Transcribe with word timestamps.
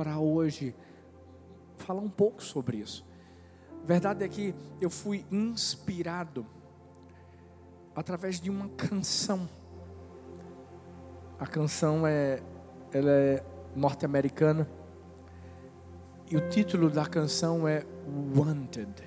para 0.00 0.18
hoje 0.18 0.74
falar 1.76 2.00
um 2.00 2.08
pouco 2.08 2.42
sobre 2.42 2.78
isso. 2.78 3.06
A 3.82 3.86
verdade 3.86 4.24
é 4.24 4.28
que 4.28 4.54
eu 4.80 4.88
fui 4.88 5.26
inspirado 5.30 6.46
através 7.94 8.40
de 8.40 8.48
uma 8.48 8.70
canção. 8.70 9.46
A 11.38 11.46
canção 11.46 12.06
é, 12.06 12.42
ela 12.90 13.10
é 13.10 13.44
norte-americana 13.76 14.66
e 16.30 16.36
o 16.38 16.48
título 16.48 16.88
da 16.88 17.04
canção 17.04 17.68
é 17.68 17.84
Wanted. 18.34 19.06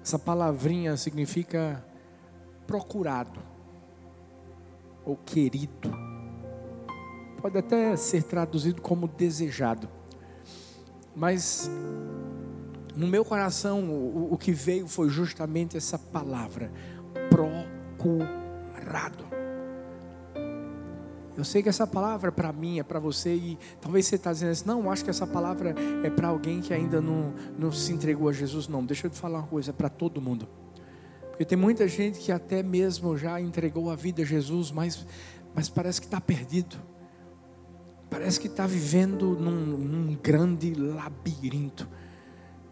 Essa 0.00 0.18
palavrinha 0.18 0.96
significa 0.96 1.84
procurado 2.66 3.42
ou 5.04 5.14
querido. 5.14 6.07
Pode 7.40 7.56
até 7.56 7.96
ser 7.96 8.24
traduzido 8.24 8.82
como 8.82 9.06
desejado. 9.06 9.88
Mas 11.14 11.70
no 12.94 13.06
meu 13.06 13.24
coração 13.24 13.84
o, 13.84 14.32
o 14.32 14.36
que 14.36 14.52
veio 14.52 14.88
foi 14.88 15.08
justamente 15.08 15.76
essa 15.76 15.98
palavra, 15.98 16.72
procurado. 17.30 19.24
Eu 21.36 21.44
sei 21.44 21.62
que 21.62 21.68
essa 21.68 21.86
palavra 21.86 22.30
é 22.30 22.32
para 22.32 22.52
mim, 22.52 22.80
é 22.80 22.82
para 22.82 22.98
você, 22.98 23.32
e 23.32 23.56
talvez 23.80 24.06
você 24.06 24.16
está 24.16 24.32
dizendo 24.32 24.50
assim, 24.50 24.66
não, 24.66 24.90
acho 24.90 25.04
que 25.04 25.10
essa 25.10 25.24
palavra 25.24 25.72
é 26.02 26.10
para 26.10 26.26
alguém 26.26 26.60
que 26.60 26.74
ainda 26.74 27.00
não, 27.00 27.32
não 27.56 27.70
se 27.70 27.92
entregou 27.92 28.28
a 28.28 28.32
Jesus. 28.32 28.66
Não, 28.66 28.84
deixa 28.84 29.06
eu 29.06 29.10
te 29.12 29.16
falar 29.16 29.38
uma 29.38 29.46
coisa, 29.46 29.70
é 29.70 29.72
para 29.72 29.88
todo 29.88 30.20
mundo. 30.20 30.48
Porque 31.30 31.44
tem 31.44 31.56
muita 31.56 31.86
gente 31.86 32.18
que 32.18 32.32
até 32.32 32.60
mesmo 32.60 33.16
já 33.16 33.40
entregou 33.40 33.88
a 33.88 33.94
vida 33.94 34.22
a 34.22 34.24
Jesus, 34.24 34.72
mas, 34.72 35.06
mas 35.54 35.68
parece 35.68 36.00
que 36.00 36.08
está 36.08 36.20
perdido. 36.20 36.76
Parece 38.10 38.40
que 38.40 38.46
está 38.46 38.66
vivendo 38.66 39.36
num, 39.38 39.76
num 39.76 40.14
grande 40.16 40.74
labirinto. 40.74 41.88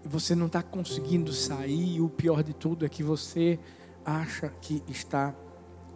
E 0.04 0.08
você 0.08 0.34
não 0.34 0.46
está 0.46 0.62
conseguindo 0.62 1.32
sair, 1.32 1.96
e 1.96 2.00
o 2.00 2.08
pior 2.08 2.42
de 2.42 2.54
tudo 2.54 2.86
é 2.86 2.88
que 2.88 3.02
você 3.02 3.58
acha 4.04 4.48
que 4.60 4.82
está 4.88 5.34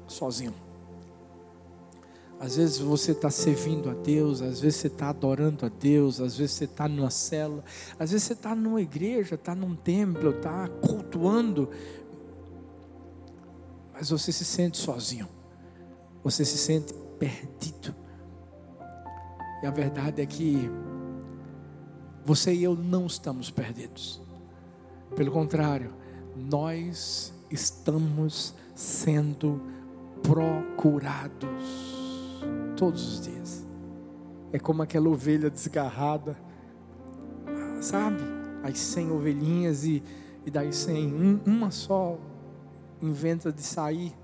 sozinho. 0.07 0.55
Às 2.41 2.57
vezes 2.57 2.79
você 2.79 3.13
está 3.13 3.31
servindo 3.31 3.91
a 3.91 3.95
Deus, 3.95 4.41
às 4.41 4.61
vezes 4.61 4.81
você 4.81 4.87
está 4.87 5.11
adorando 5.11 5.67
a 5.67 5.69
Deus, 5.69 6.21
às 6.21 6.39
vezes 6.39 6.57
você 6.57 6.65
está 6.65 6.89
numa 6.89 7.11
cela, 7.11 7.63
às 7.99 8.11
vezes 8.13 8.27
você 8.27 8.33
está 8.33 8.55
numa 8.55 8.81
igreja, 8.81 9.35
está 9.35 9.55
num 9.55 9.77
templo, 9.77 10.31
está 10.31 10.67
cultuando, 10.67 11.69
mas 13.93 14.09
você 14.09 14.33
se 14.33 14.45
sente 14.45 14.79
sozinho, 14.79 15.29
você 16.25 16.43
se 16.43 16.57
sente 16.57 16.95
perdido. 17.19 17.95
E 19.63 19.67
a 19.67 19.71
verdade 19.71 20.23
é 20.23 20.27
que 20.27 20.71
você 22.25 22.53
e 22.53 22.63
eu 22.63 22.75
não 22.75 23.07
estamos 23.07 23.51
perdidos, 23.51 24.21
pelo 25.17 25.33
contrário, 25.33 25.93
nós 26.37 27.33
estamos 27.51 28.55
sendo 28.75 29.61
procurados 30.23 31.49
todos 32.77 33.15
os 33.15 33.21
dias. 33.27 33.67
É 34.53 34.59
como 34.59 34.83
aquela 34.83 35.09
ovelha 35.09 35.51
desgarrada, 35.51 36.37
sabe? 37.81 38.23
As 38.63 38.79
cem 38.79 39.11
ovelhinhas 39.11 39.85
e, 39.85 40.03
e 40.45 40.51
daí 40.51 40.73
cem, 40.73 41.13
um, 41.13 41.41
uma 41.45 41.71
só 41.71 42.19
inventa 43.03 43.53
de 43.53 43.63
sair. 43.63 44.15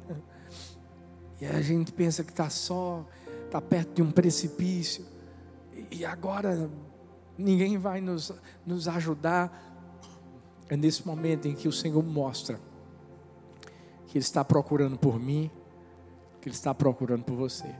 E 1.41 1.47
a 1.47 1.61
gente 1.61 1.92
pensa 1.92 2.25
que 2.25 2.31
está 2.31 2.48
só, 2.48 3.07
está 3.45 3.61
perto 3.61 3.95
de 3.95 4.03
um 4.03 4.11
precipício. 4.11 5.05
E 5.91 6.05
agora 6.05 6.70
ninguém 7.36 7.78
vai 7.78 8.00
nos, 8.00 8.32
nos 8.64 8.88
ajudar. 8.88 9.74
É 10.68 10.77
nesse 10.77 11.06
momento 11.06 11.46
em 11.46 11.55
que 11.55 11.68
o 11.68 11.72
Senhor 11.72 12.02
mostra 12.02 12.58
que 14.06 14.18
Ele 14.18 14.24
está 14.24 14.44
procurando 14.44 14.98
por 14.98 15.20
mim, 15.20 15.51
que 16.40 16.48
Ele 16.48 16.55
está 16.55 16.74
procurando 16.74 17.24
por 17.24 17.36
você. 17.36 17.73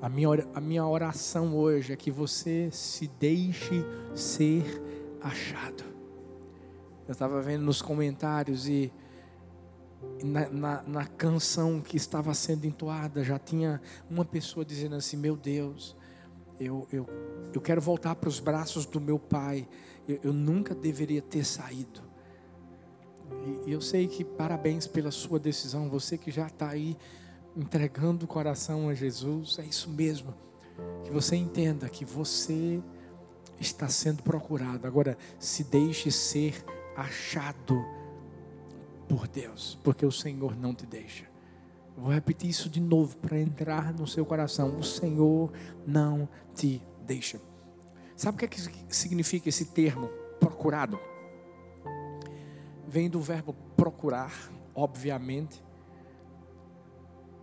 A 0.00 0.08
minha, 0.08 0.28
a 0.54 0.60
minha 0.60 0.86
oração 0.86 1.56
hoje 1.56 1.92
é 1.92 1.96
que 1.96 2.10
você 2.10 2.68
se 2.70 3.06
deixe 3.06 3.84
ser 4.14 4.64
achado. 5.22 5.84
Eu 7.06 7.12
estava 7.12 7.40
vendo 7.40 7.62
nos 7.62 7.80
comentários 7.80 8.68
e 8.68 8.92
na, 10.22 10.48
na, 10.48 10.82
na, 10.82 11.06
canção 11.06 11.80
que 11.80 11.96
estava 11.96 12.34
sendo 12.34 12.66
entoada 12.66 13.24
já 13.24 13.38
tinha 13.38 13.80
uma 14.10 14.24
pessoa 14.24 14.64
dizendo 14.64 14.96
assim: 14.96 15.16
Meu 15.16 15.36
Deus, 15.36 15.96
eu, 16.58 16.86
eu, 16.92 17.06
eu 17.52 17.60
quero 17.60 17.80
voltar 17.80 18.14
para 18.14 18.28
os 18.28 18.40
braços 18.40 18.86
do 18.86 19.00
meu 19.00 19.18
pai. 19.18 19.68
Eu, 20.08 20.20
eu 20.24 20.32
nunca 20.32 20.74
deveria 20.74 21.22
ter 21.22 21.44
saído. 21.44 22.00
E, 23.64 23.70
e 23.70 23.72
eu 23.72 23.80
sei 23.80 24.06
que 24.06 24.24
parabéns 24.24 24.86
pela 24.86 25.10
sua 25.10 25.38
decisão, 25.38 25.88
você 25.88 26.16
que 26.16 26.30
já 26.30 26.46
está 26.46 26.68
aí 26.68 26.96
entregando 27.56 28.24
o 28.24 28.28
coração 28.28 28.88
a 28.88 28.94
Jesus, 28.94 29.58
é 29.58 29.64
isso 29.64 29.88
mesmo. 29.90 30.34
Que 31.04 31.10
você 31.10 31.36
entenda 31.36 31.88
que 31.88 32.04
você 32.04 32.82
está 33.58 33.88
sendo 33.88 34.22
procurado. 34.22 34.86
Agora, 34.86 35.16
se 35.38 35.64
deixe 35.64 36.10
ser 36.10 36.62
achado 36.94 37.82
por 39.08 39.26
Deus, 39.28 39.78
porque 39.82 40.04
o 40.04 40.12
Senhor 40.12 40.56
não 40.56 40.74
te 40.74 40.84
deixa. 40.84 41.35
Vou 41.96 42.12
repetir 42.12 42.50
isso 42.50 42.68
de 42.68 42.80
novo 42.80 43.16
para 43.16 43.40
entrar 43.40 43.94
no 43.94 44.06
seu 44.06 44.24
coração. 44.26 44.76
O 44.78 44.84
Senhor 44.84 45.50
não 45.86 46.28
te 46.54 46.82
deixa. 47.06 47.40
Sabe 48.14 48.36
o 48.36 48.38
que, 48.38 48.44
é 48.44 48.48
que 48.48 48.94
significa 48.94 49.48
esse 49.48 49.66
termo, 49.66 50.08
procurado? 50.38 50.98
Vem 52.86 53.08
do 53.08 53.20
verbo 53.20 53.54
procurar, 53.76 54.32
obviamente, 54.74 55.64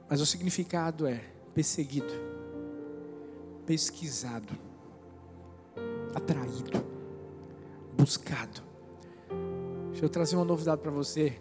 mas 0.09 0.21
o 0.21 0.25
significado 0.25 1.07
é 1.07 1.19
perseguido, 1.53 2.13
pesquisado, 3.65 4.53
atraído, 6.13 6.85
buscado. 7.97 8.61
Deixa 9.89 10.05
eu 10.05 10.09
trazer 10.09 10.35
uma 10.35 10.45
novidade 10.45 10.81
para 10.81 10.91
você. 10.91 11.39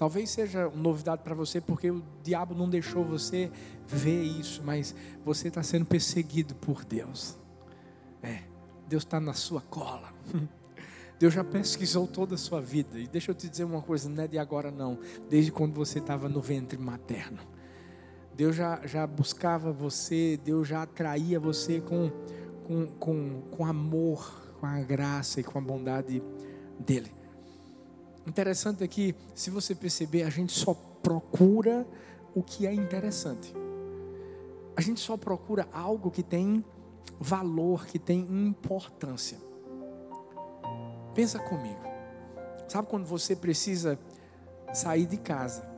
Talvez 0.00 0.30
seja 0.30 0.70
novidade 0.70 1.20
para 1.22 1.34
você 1.34 1.60
porque 1.60 1.90
o 1.90 2.02
diabo 2.22 2.54
não 2.54 2.70
deixou 2.70 3.04
você 3.04 3.52
ver 3.86 4.22
isso, 4.22 4.62
mas 4.64 4.94
você 5.22 5.48
está 5.48 5.62
sendo 5.62 5.84
perseguido 5.84 6.54
por 6.54 6.86
Deus. 6.86 7.36
É, 8.22 8.44
Deus 8.88 9.02
está 9.02 9.20
na 9.20 9.34
sua 9.34 9.60
cola. 9.60 10.10
Deus 11.20 11.34
já 11.34 11.44
pesquisou 11.44 12.06
toda 12.06 12.36
a 12.36 12.38
sua 12.38 12.62
vida. 12.62 12.98
E 12.98 13.06
deixa 13.06 13.30
eu 13.30 13.34
te 13.34 13.46
dizer 13.46 13.64
uma 13.64 13.82
coisa, 13.82 14.08
não 14.08 14.24
é 14.24 14.26
de 14.26 14.38
agora 14.38 14.70
não. 14.70 14.98
Desde 15.28 15.52
quando 15.52 15.74
você 15.74 15.98
estava 15.98 16.30
no 16.30 16.40
ventre 16.40 16.78
materno. 16.78 17.42
Deus 18.34 18.56
já, 18.56 18.80
já 18.86 19.06
buscava 19.06 19.70
você, 19.70 20.40
Deus 20.42 20.66
já 20.66 20.84
atraía 20.84 21.38
você 21.38 21.78
com, 21.78 22.10
com, 22.66 22.86
com, 22.86 23.42
com 23.50 23.66
amor, 23.66 24.56
com 24.58 24.64
a 24.64 24.80
graça 24.80 25.40
e 25.40 25.44
com 25.44 25.58
a 25.58 25.60
bondade 25.60 26.22
dEle. 26.78 27.19
Interessante 28.26 28.84
é 28.84 28.88
que, 28.88 29.14
se 29.34 29.50
você 29.50 29.74
perceber, 29.74 30.22
a 30.22 30.30
gente 30.30 30.52
só 30.52 30.74
procura 31.02 31.86
o 32.34 32.42
que 32.42 32.66
é 32.66 32.72
interessante. 32.72 33.54
A 34.76 34.80
gente 34.80 35.00
só 35.00 35.16
procura 35.16 35.68
algo 35.72 36.10
que 36.10 36.22
tem 36.22 36.64
valor, 37.18 37.86
que 37.86 37.98
tem 37.98 38.20
importância. 38.20 39.38
Pensa 41.14 41.38
comigo. 41.38 41.80
Sabe 42.68 42.88
quando 42.88 43.04
você 43.04 43.34
precisa 43.34 43.98
sair 44.72 45.06
de 45.06 45.16
casa? 45.16 45.70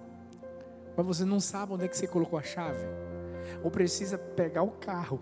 mas 0.97 1.07
você 1.07 1.25
não 1.25 1.41
sabe 1.41 1.73
onde 1.73 1.85
é 1.85 1.89
que 1.89 1.97
você 1.97 2.07
colocou 2.07 2.39
a 2.39 2.43
chave, 2.43 2.85
ou 3.63 3.71
precisa 3.71 4.19
pegar 4.19 4.63
o 4.63 4.71
carro, 4.71 5.21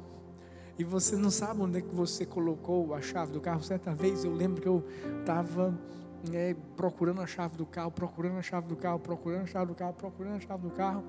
e 0.78 0.84
você 0.84 1.16
não 1.16 1.30
sabe 1.30 1.60
onde 1.60 1.78
é 1.78 1.80
que 1.80 1.94
você 1.94 2.24
colocou 2.24 2.94
a 2.94 3.02
chave 3.02 3.32
do 3.32 3.40
carro. 3.40 3.62
Certa 3.62 3.94
vez 3.94 4.24
eu 4.24 4.32
lembro 4.32 4.62
que 4.62 4.68
eu 4.68 4.82
estava 5.20 5.78
é, 6.32 6.54
procurando 6.76 7.20
a 7.20 7.26
chave 7.26 7.56
do 7.56 7.66
carro, 7.66 7.90
procurando 7.90 8.38
a 8.38 8.42
chave 8.42 8.66
do 8.66 8.76
carro, 8.76 8.98
procurando 8.98 9.42
a 9.42 9.46
chave 9.46 9.66
do 9.66 9.74
carro, 9.74 9.92
procurando 9.92 10.36
a 10.36 10.40
chave 10.40 10.62
do 10.62 10.70
carro, 10.70 11.04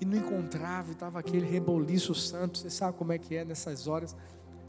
e 0.00 0.04
não 0.04 0.18
encontrava, 0.18 0.92
estava 0.92 1.18
aquele 1.18 1.46
reboliço 1.46 2.14
santo, 2.14 2.58
você 2.58 2.70
sabe 2.70 2.96
como 2.96 3.12
é 3.12 3.18
que 3.18 3.36
é 3.36 3.44
nessas 3.44 3.86
horas. 3.86 4.16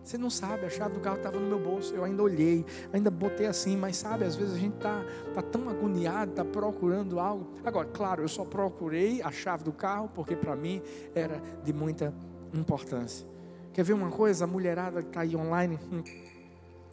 Você 0.04 0.18
não 0.18 0.30
sabe, 0.30 0.66
a 0.66 0.69
chave 0.69 0.95
do 0.95 1.00
carro 1.00 1.16
estava 1.16 1.40
no 1.40 1.48
meu 1.48 1.60
bolso, 1.60 1.94
eu 1.95 2.04
ainda 2.04 2.22
olhei, 2.22 2.66
ainda 2.92 3.10
botei 3.10 3.45
assim, 3.45 3.78
mas 3.78 3.95
sabe, 3.95 4.25
às 4.25 4.36
vezes 4.36 4.54
a 4.54 4.60
gente 4.60 4.75
está 4.75 5.01
tá 5.34 5.42
tão 5.42 5.69
agoniado, 5.69 6.31
está 6.31 6.44
procurando 6.44 7.19
algo. 7.19 7.54
Agora, 7.63 7.88
claro, 7.88 8.22
eu 8.22 8.28
só 8.28 8.44
procurei 8.44 9.22
a 9.22 9.31
chave 9.31 9.63
do 9.63 9.72
carro 9.72 10.10
porque 10.13 10.36
para 10.36 10.56
mim 10.57 10.81
era 11.16 11.42
de 11.63 11.72
muita 11.72 12.13
importância. 12.54 13.25
Quer 13.72 13.84
ver 13.84 13.94
uma 13.94 14.12
coisa? 14.12 14.44
A 14.44 14.48
mulherada 14.48 15.01
que 15.01 15.07
está 15.07 15.22
aí 15.22 15.36
online, 15.36 15.80
hum, 15.92 16.04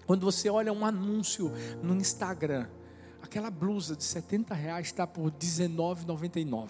quando 0.07 0.25
você 0.25 0.49
olha 0.49 0.73
um 0.73 0.87
anúncio 0.87 1.53
no 1.83 1.95
Instagram, 1.95 2.69
aquela 3.31 3.49
blusa 3.49 3.95
de 3.95 4.03
70 4.03 4.53
reais 4.55 4.87
está 4.87 5.07
por 5.07 5.27
R$19,99. 5.27 6.69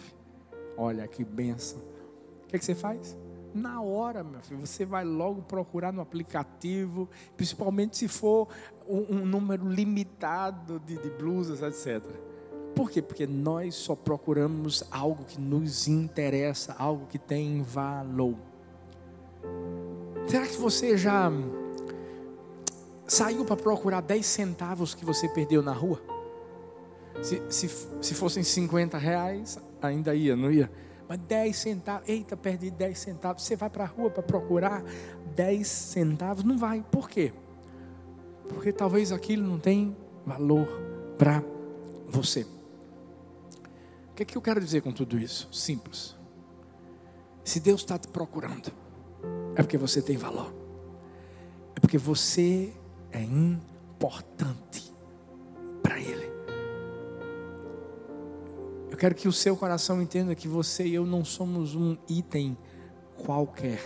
Olha 0.77 1.09
que 1.09 1.25
benção. 1.25 1.79
O 2.45 2.49
que, 2.49 2.57
é 2.57 2.59
que 2.59 2.65
você 2.65 2.75
faz? 2.75 3.17
Na 3.55 3.81
hora, 3.81 4.23
meu 4.23 4.41
filho, 4.41 4.61
você 4.61 4.85
vai 4.85 5.03
logo 5.03 5.41
procurar 5.41 5.91
no 5.91 6.03
aplicativo, 6.03 7.09
principalmente 7.35 7.97
se 7.97 8.09
for 8.09 8.47
um, 8.87 9.17
um 9.17 9.25
número 9.25 9.67
limitado 9.67 10.79
de, 10.81 10.99
de 10.99 11.09
blusas, 11.09 11.63
etc. 11.63 12.07
Por 12.75 12.91
quê? 12.91 13.01
Porque 13.01 13.27
nós 13.27 13.75
só 13.75 13.97
procuramos 13.97 14.85
algo 14.91 15.25
que 15.25 15.41
nos 15.41 15.89
interessa, 15.89 16.77
algo 16.79 17.07
que 17.07 17.19
tem 17.19 17.63
valor. 17.63 18.37
Será 20.29 20.47
que 20.47 20.57
você 20.57 20.97
já 20.99 21.33
saiu 23.07 23.47
para 23.47 23.57
procurar 23.57 24.03
10 24.03 24.27
centavos 24.27 24.95
que 24.95 25.07
você 25.07 25.27
perdeu 25.27 25.63
na 25.63 25.73
rua? 25.73 26.20
Se, 27.23 27.43
se, 27.49 27.69
se 28.01 28.15
fossem 28.15 28.43
50 28.43 28.97
reais, 28.99 29.59
ainda 29.81 30.15
ia, 30.15 30.37
não 30.37 30.51
ia? 30.51 30.71
Mas 31.09 31.19
10 31.19 31.57
centavos, 31.57 32.09
eita, 32.09 32.37
perdi 32.37 32.71
10 32.71 32.99
centavos. 32.99 33.43
Você 33.43 33.57
vai 33.57 33.69
para 33.69 33.85
a 33.85 33.87
rua 33.87 34.11
para 34.11 34.23
procurar 34.23 34.83
10 35.35 35.67
centavos? 35.67 36.45
Não 36.45 36.57
vai. 36.57 36.85
Por 36.91 37.11
quê? 37.11 37.33
Porque 38.49 38.73
talvez 38.73 39.11
aquilo 39.11 39.47
não 39.47 39.59
tem 39.59 39.97
valor 40.25 40.69
para 41.19 41.43
você. 42.07 42.43
O 44.11 44.15
que, 44.15 44.23
é 44.23 44.27
que 44.27 44.37
eu 44.37 44.43
quero 44.43 44.61
dizer 44.61 44.83
com 44.83 44.93
tudo 44.93 45.19
isso? 45.19 45.49
Simples. 45.53 46.17
Se 47.45 47.59
Deus 47.59 47.81
está 47.81 47.99
te 47.99 48.07
procurando, 48.07 48.73
é 49.57 49.63
porque 49.63 49.77
você 49.77 50.01
tem 50.01 50.17
valor. 50.17 50.55
É 51.75 51.81
porque 51.81 51.99
você 51.99 52.73
é 53.11 53.21
importante 53.21 54.93
para 55.83 55.99
Ele. 55.99 56.30
Quero 59.01 59.15
que 59.15 59.27
o 59.27 59.33
seu 59.33 59.57
coração 59.57 60.03
entenda 60.03 60.35
que 60.35 60.47
você 60.47 60.87
e 60.87 60.95
eu 60.95 61.07
não 61.07 61.25
somos 61.25 61.75
um 61.75 61.97
item 62.07 62.55
qualquer. 63.25 63.81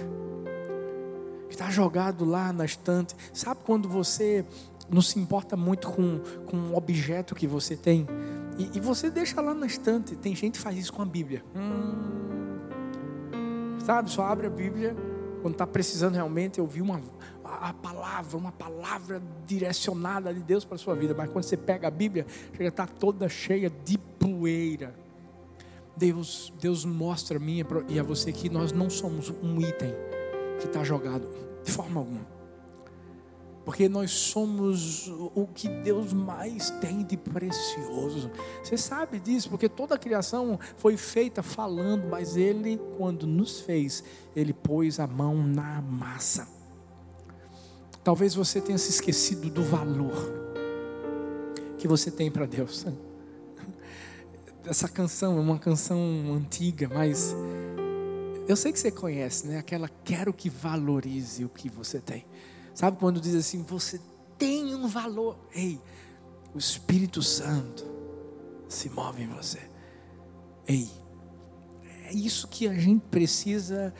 Que 1.46 1.54
está 1.54 1.70
jogado 1.70 2.24
lá 2.24 2.52
na 2.52 2.64
estante. 2.64 3.14
Sabe 3.32 3.60
quando 3.64 3.88
você 3.88 4.44
não 4.90 5.00
se 5.00 5.20
importa 5.20 5.56
muito 5.56 5.88
com, 5.88 6.18
com 6.46 6.56
um 6.56 6.74
objeto 6.74 7.32
que 7.32 7.46
você 7.46 7.76
tem? 7.76 8.08
E, 8.58 8.76
e, 8.76 8.80
você 8.80 9.08
deixa 9.08 9.40
lá 9.40 9.54
na 9.54 9.66
estante. 9.66 10.16
Tem 10.16 10.34
gente 10.34 10.54
que 10.54 10.58
faz 10.58 10.76
isso 10.76 10.92
com 10.92 11.02
a 11.02 11.06
Bíblia. 11.06 11.44
Hum, 11.54 12.58
sabe, 13.86 14.10
só 14.10 14.24
abre 14.24 14.48
a 14.48 14.50
Bíblia 14.50 14.96
quando 15.42 15.54
está 15.54 15.64
precisando 15.66 16.14
realmente 16.14 16.60
ouvir 16.60 16.82
uma 16.82 17.00
a 17.44 17.72
palavra, 17.72 18.36
uma 18.36 18.50
palavra 18.50 19.22
direcionada 19.46 20.34
de 20.34 20.40
Deus 20.40 20.64
para 20.64 20.74
a 20.74 20.78
sua 20.78 20.96
vida. 20.96 21.14
Mas 21.16 21.30
quando 21.30 21.44
você 21.44 21.56
pega 21.56 21.86
a 21.86 21.90
Bíblia, 21.92 22.26
chega 22.50 22.64
a 22.64 22.68
estar 22.68 22.88
toda 22.88 23.28
cheia 23.28 23.70
de 23.70 23.96
poeira. 23.96 25.03
Deus, 25.96 26.52
Deus 26.60 26.84
mostra 26.84 27.36
a 27.36 27.40
mim 27.40 27.64
e 27.88 27.98
a 27.98 28.02
você 28.02 28.32
que 28.32 28.48
nós 28.48 28.72
não 28.72 28.90
somos 28.90 29.30
um 29.30 29.60
item 29.60 29.94
que 30.58 30.66
está 30.66 30.82
jogado 30.82 31.28
de 31.62 31.70
forma 31.70 32.00
alguma. 32.00 32.34
Porque 33.64 33.88
nós 33.88 34.10
somos 34.10 35.08
o 35.34 35.46
que 35.46 35.68
Deus 35.68 36.12
mais 36.12 36.68
tem 36.70 37.02
de 37.02 37.16
precioso. 37.16 38.30
Você 38.62 38.76
sabe 38.76 39.18
disso, 39.18 39.48
porque 39.48 39.70
toda 39.70 39.94
a 39.94 39.98
criação 39.98 40.58
foi 40.76 40.98
feita 40.98 41.42
falando, 41.42 42.06
mas 42.06 42.36
Ele, 42.36 42.78
quando 42.98 43.26
nos 43.26 43.60
fez, 43.60 44.04
Ele 44.36 44.52
pôs 44.52 45.00
a 45.00 45.06
mão 45.06 45.42
na 45.42 45.80
massa. 45.80 46.46
Talvez 48.02 48.34
você 48.34 48.60
tenha 48.60 48.76
se 48.76 48.90
esquecido 48.90 49.48
do 49.48 49.62
valor 49.62 50.12
que 51.78 51.88
você 51.88 52.10
tem 52.10 52.30
para 52.30 52.44
Deus. 52.44 52.84
Essa 54.66 54.88
canção 54.88 55.36
é 55.36 55.40
uma 55.40 55.58
canção 55.58 56.00
antiga, 56.34 56.88
mas 56.88 57.36
eu 58.48 58.56
sei 58.56 58.72
que 58.72 58.78
você 58.78 58.90
conhece, 58.90 59.46
né? 59.46 59.58
Aquela 59.58 59.88
quero 59.88 60.32
que 60.32 60.48
valorize 60.48 61.44
o 61.44 61.50
que 61.50 61.68
você 61.68 62.00
tem. 62.00 62.24
Sabe 62.74 62.98
quando 62.98 63.20
diz 63.20 63.34
assim, 63.34 63.62
você 63.62 64.00
tem 64.38 64.74
um 64.74 64.88
valor. 64.88 65.36
Ei, 65.54 65.78
o 66.54 66.58
Espírito 66.58 67.22
Santo 67.22 67.84
se 68.66 68.88
move 68.88 69.22
em 69.22 69.28
você. 69.28 69.60
Ei, 70.66 70.88
é 72.06 72.14
isso 72.14 72.48
que 72.48 72.66
a 72.66 72.74
gente 72.74 73.04
precisa 73.10 73.92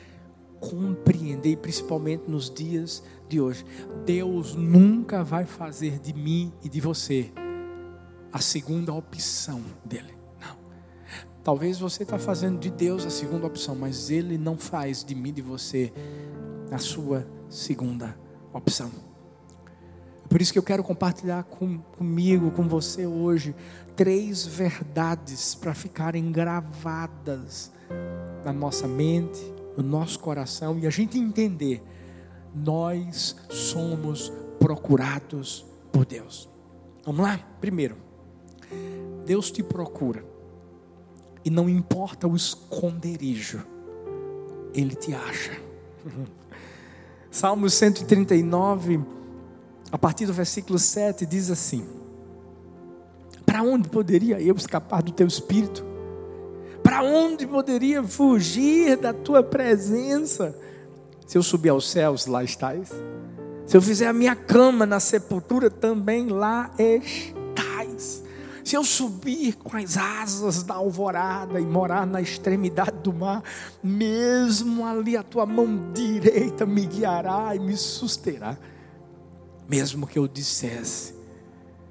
compreender, 0.59 1.57
principalmente 1.57 2.27
nos 2.27 2.49
dias 2.49 3.03
de 3.29 3.39
hoje. 3.39 3.63
Deus 4.03 4.55
nunca 4.55 5.23
vai 5.23 5.45
fazer 5.45 5.99
de 5.99 6.11
mim 6.11 6.51
e 6.63 6.69
de 6.69 6.81
você 6.81 7.31
a 8.33 8.39
segunda 8.39 8.91
opção 8.93 9.63
dele. 9.85 10.24
Talvez 11.45 11.77
você 11.77 12.01
está 12.01 12.17
fazendo 12.17 12.57
de 12.57 12.71
Deus 12.71 13.05
a 13.05 13.11
segunda 13.11 13.45
opção, 13.45 13.75
mas 13.75 14.09
Ele 14.09 14.35
não 14.35 14.57
faz 14.57 15.05
de 15.05 15.13
mim 15.13 15.29
e 15.29 15.33
de 15.33 15.41
você 15.43 15.93
a 16.71 16.79
sua 16.79 17.23
segunda 17.47 18.17
opção. 18.51 18.89
É 20.25 20.27
por 20.27 20.41
isso 20.41 20.51
que 20.51 20.57
eu 20.57 20.63
quero 20.63 20.83
compartilhar 20.83 21.43
com, 21.43 21.77
comigo, 21.77 22.49
com 22.49 22.67
você 22.67 23.05
hoje, 23.05 23.53
três 23.95 24.43
verdades 24.43 25.53
para 25.53 25.75
ficarem 25.75 26.31
gravadas 26.31 27.71
na 28.43 28.51
nossa 28.51 28.87
mente, 28.87 29.39
no 29.77 29.83
nosso 29.83 30.17
coração 30.17 30.79
e 30.79 30.87
a 30.87 30.89
gente 30.89 31.19
entender 31.19 31.83
nós 32.55 33.35
somos 33.51 34.33
procurados 34.59 35.63
por 35.91 36.07
Deus. 36.07 36.49
Vamos 37.05 37.21
lá? 37.21 37.37
Primeiro, 37.61 37.97
Deus 39.27 39.51
te 39.51 39.61
procura, 39.61 40.25
e 41.45 41.49
não 41.51 41.69
importa 41.69 42.27
o 42.27 42.35
esconderijo, 42.35 43.63
Ele 44.73 44.95
te 44.95 45.13
acha. 45.13 45.51
Salmo 47.29 47.69
139, 47.69 48.99
a 49.91 49.97
partir 49.97 50.25
do 50.25 50.33
versículo 50.33 50.79
7, 50.79 51.23
diz 51.25 51.51
assim: 51.51 51.85
Para 53.45 53.61
onde 53.61 53.87
poderia 53.87 54.41
eu 54.41 54.55
escapar 54.55 55.03
do 55.03 55.11
teu 55.11 55.27
espírito? 55.27 55.85
Para 56.81 57.03
onde 57.03 57.45
poderia 57.45 58.03
fugir 58.03 58.97
da 58.97 59.13
tua 59.13 59.43
presença? 59.43 60.57
Se 61.27 61.37
eu 61.37 61.43
subir 61.43 61.69
aos 61.69 61.89
céus, 61.89 62.25
lá 62.25 62.43
estás. 62.43 62.91
Se 63.65 63.75
eu 63.75 63.81
fizer 63.81 64.07
a 64.07 64.13
minha 64.13 64.35
cama 64.35 64.85
na 64.85 64.99
sepultura, 64.99 65.69
também 65.69 66.27
lá 66.27 66.71
estás. 66.77 67.44
Se 68.65 68.75
eu 68.75 68.83
subir 68.83 69.57
com 69.57 69.77
as 69.77 69.95
asas 69.95 70.63
da 70.63 70.73
alvorada 70.73 71.59
e 71.59 71.63
morar 71.63 72.07
na 72.07 72.19
extremidade 72.19 72.97
do 73.03 73.13
mar, 73.13 73.43
mesmo 73.83 74.83
ali 74.83 75.15
a 75.15 75.21
tua 75.21 75.45
mão 75.45 75.91
direita 75.93 76.65
me 76.65 76.83
guiará 76.87 77.55
e 77.55 77.59
me 77.59 77.77
susterá. 77.77 78.57
Mesmo 79.69 80.07
que 80.07 80.17
eu 80.17 80.27
dissesse, 80.27 81.13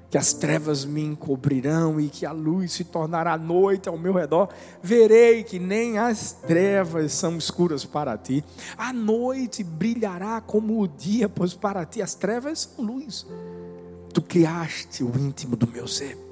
que 0.09 0.17
as 0.17 0.33
trevas 0.33 0.83
me 0.83 1.01
encobrirão 1.01 1.97
e 1.97 2.09
que 2.09 2.25
a 2.25 2.33
luz 2.33 2.73
se 2.73 2.83
tornará 2.83 3.37
noite 3.37 3.87
ao 3.87 3.97
meu 3.97 4.11
redor, 4.11 4.49
verei 4.83 5.45
que 5.45 5.57
nem 5.57 5.97
as 5.97 6.33
trevas 6.33 7.13
são 7.13 7.37
escuras 7.37 7.85
para 7.85 8.17
ti. 8.17 8.43
A 8.77 8.91
noite 8.91 9.63
brilhará 9.63 10.41
como 10.41 10.81
o 10.81 10.89
dia, 10.89 11.29
pois 11.29 11.53
para 11.53 11.85
ti 11.85 12.01
as 12.01 12.15
trevas 12.15 12.69
são 12.75 12.83
luz. 12.83 13.25
Tu 14.13 14.21
criaste 14.21 15.05
o 15.05 15.17
íntimo 15.17 15.55
do 15.55 15.67
meu 15.67 15.87
ser, 15.87 16.24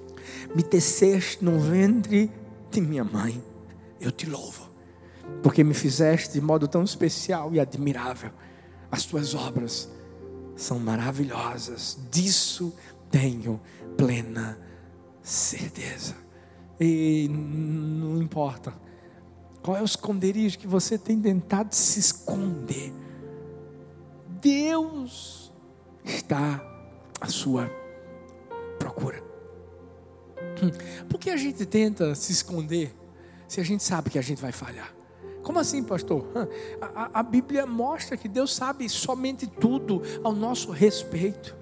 me 0.55 0.63
teceste 0.63 1.43
no 1.43 1.59
ventre 1.59 2.31
de 2.71 2.81
minha 2.81 3.03
mãe. 3.03 3.43
Eu 3.99 4.11
te 4.11 4.29
louvo, 4.29 4.69
porque 5.41 5.63
me 5.63 5.73
fizeste 5.73 6.33
de 6.33 6.41
modo 6.41 6.67
tão 6.67 6.83
especial 6.83 7.53
e 7.53 7.59
admirável. 7.59 8.31
As 8.91 9.05
tuas 9.05 9.33
obras 9.33 9.89
são 10.55 10.79
maravilhosas. 10.79 11.97
Disso 12.11 12.73
tenho 13.09 13.59
plena 13.97 14.57
certeza. 15.21 16.15
E 16.79 17.27
não 17.29 18.21
importa 18.21 18.73
qual 19.61 19.77
é 19.77 19.81
o 19.81 19.85
esconderijo 19.85 20.59
que 20.59 20.67
você 20.67 20.97
tem 20.97 21.19
tentado 21.19 21.73
se 21.73 21.99
esconder. 21.99 22.93
Deus 24.41 25.53
está 26.03 26.61
à 27.21 27.27
sua 27.27 27.71
procura. 28.77 29.32
Hum, 30.61 31.05
por 31.09 31.19
que 31.19 31.29
a 31.29 31.37
gente 31.37 31.65
tenta 31.65 32.13
se 32.15 32.31
esconder 32.31 32.93
se 33.47 33.59
a 33.59 33.63
gente 33.63 33.83
sabe 33.83 34.09
que 34.09 34.19
a 34.19 34.21
gente 34.21 34.41
vai 34.41 34.51
falhar? 34.51 34.93
Como 35.43 35.59
assim, 35.59 35.83
pastor? 35.83 36.25
A, 36.81 37.03
a, 37.03 37.19
a 37.19 37.23
Bíblia 37.23 37.65
mostra 37.65 38.15
que 38.15 38.29
Deus 38.29 38.53
sabe 38.53 38.87
somente 38.87 39.45
tudo 39.45 40.01
ao 40.23 40.33
nosso 40.33 40.71
respeito. 40.71 41.55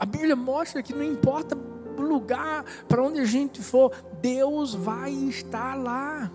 A 0.00 0.06
Bíblia 0.06 0.34
mostra 0.34 0.82
que 0.82 0.94
não 0.94 1.02
importa 1.02 1.56
o 1.56 2.02
lugar 2.02 2.64
para 2.88 3.02
onde 3.02 3.20
a 3.20 3.24
gente 3.24 3.60
for, 3.60 3.92
Deus 4.22 4.74
vai 4.74 5.12
estar 5.12 5.74
lá. 5.74 6.30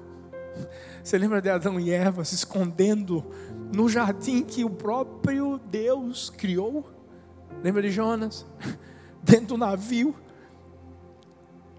Você 1.03 1.17
lembra 1.17 1.41
de 1.41 1.49
Adão 1.49 1.79
e 1.79 1.89
Eva 1.89 2.23
se 2.23 2.35
escondendo 2.35 3.25
no 3.73 3.89
jardim 3.89 4.43
que 4.43 4.63
o 4.63 4.69
próprio 4.69 5.59
Deus 5.71 6.29
criou? 6.29 6.85
Lembra 7.63 7.81
de 7.81 7.89
Jonas? 7.89 8.45
Dentro 9.23 9.47
do 9.47 9.57
navio, 9.57 10.13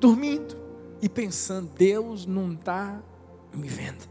dormindo 0.04 0.54
e 1.00 1.08
pensando: 1.08 1.70
Deus 1.78 2.26
não 2.26 2.52
está 2.52 3.00
me 3.54 3.66
vendo. 3.66 4.06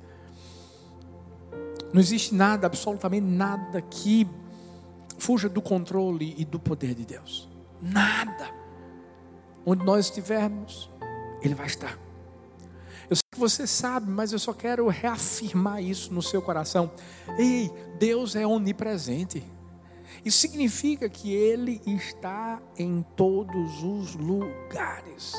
Não 1.94 2.02
existe 2.02 2.34
nada, 2.34 2.66
absolutamente 2.66 3.28
nada 3.28 3.80
que 3.80 4.28
fuja 5.20 5.48
do 5.48 5.62
controle 5.62 6.34
e 6.36 6.44
do 6.44 6.60
poder 6.60 6.96
de 6.96 7.06
Deus. 7.06 7.48
Nada. 7.80 8.50
Onde 9.64 9.86
nós 9.86 10.06
estivermos, 10.06 10.90
Ele 11.44 11.54
vai 11.54 11.68
estar. 11.68 12.00
Eu 13.08 13.16
sei 13.16 13.24
que 13.32 13.40
você 13.40 13.68
sabe, 13.68 14.10
mas 14.10 14.34
eu 14.34 14.40
só 14.40 14.52
quero 14.52 14.88
reafirmar 14.88 15.84
isso 15.84 16.12
no 16.12 16.24
seu 16.24 16.42
coração. 16.42 16.92
Ei, 17.38 17.72
Deus 18.00 18.36
é 18.36 18.48
onipresente. 18.48 19.44
Isso 20.26 20.40
significa 20.40 21.08
que 21.08 21.32
Ele 21.32 21.80
está 21.86 22.60
em 22.80 23.06
todos 23.16 23.84
os 23.84 24.16
lugares. 24.16 25.34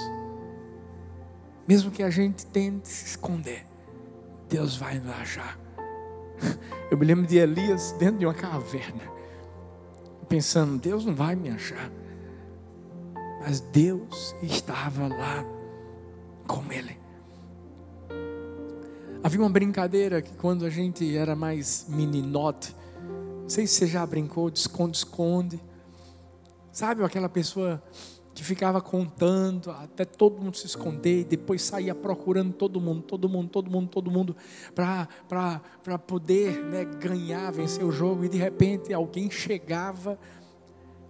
Mesmo 1.66 1.90
que 1.90 2.02
a 2.02 2.11
gente 2.11 2.47
tente 2.47 2.88
se 2.88 3.06
esconder, 3.06 3.66
Deus 4.49 4.76
vai 4.76 4.99
nos 4.99 5.14
achar. 5.14 5.59
Eu 6.90 6.99
me 6.99 7.06
lembro 7.06 7.26
de 7.26 7.38
Elias 7.38 7.92
dentro 7.99 8.18
de 8.18 8.26
uma 8.26 8.35
caverna, 8.35 9.02
pensando: 10.28 10.78
Deus 10.78 11.06
não 11.06 11.14
vai 11.14 11.35
me 11.35 11.50
achar. 11.50 11.90
Mas 13.40 13.61
Deus 13.61 14.35
estava 14.42 15.09
lá 15.09 15.44
com 16.47 16.71
ele. 16.73 16.99
Havia 19.23 19.40
uma 19.40 19.50
brincadeira 19.50 20.21
que 20.21 20.35
quando 20.37 20.66
a 20.66 20.71
gente 20.71 21.16
era 21.16 21.35
mais 21.35 21.87
meninote, 21.88 22.76
não 23.42 23.49
sei 23.49 23.66
se 23.66 23.75
você 23.75 23.87
já 23.87 24.06
brincou 24.06 24.50
de 24.50 24.59
esconde-esconde. 24.59 25.59
Sabe 26.73 27.02
aquela 27.04 27.28
pessoa 27.28 27.83
que 28.35 28.43
ficava 28.43 28.81
contando 28.81 29.71
até 29.71 30.05
todo 30.05 30.43
mundo 30.43 30.57
se 30.57 30.67
esconder 30.67 31.21
e 31.21 31.25
depois 31.25 31.62
saía 31.62 31.95
procurando 31.95 32.53
todo 32.53 32.81
mundo, 32.81 33.03
todo 33.03 33.29
mundo, 33.29 33.49
todo 33.49 33.71
mundo, 33.71 33.88
todo 33.88 34.11
mundo, 34.11 34.37
para 34.75 35.99
poder 35.99 36.64
né, 36.64 36.85
ganhar, 36.85 37.53
vencer 37.53 37.85
o 37.85 37.93
jogo. 37.93 38.25
E 38.25 38.29
de 38.29 38.37
repente 38.37 38.93
alguém 38.93 39.31
chegava 39.31 40.19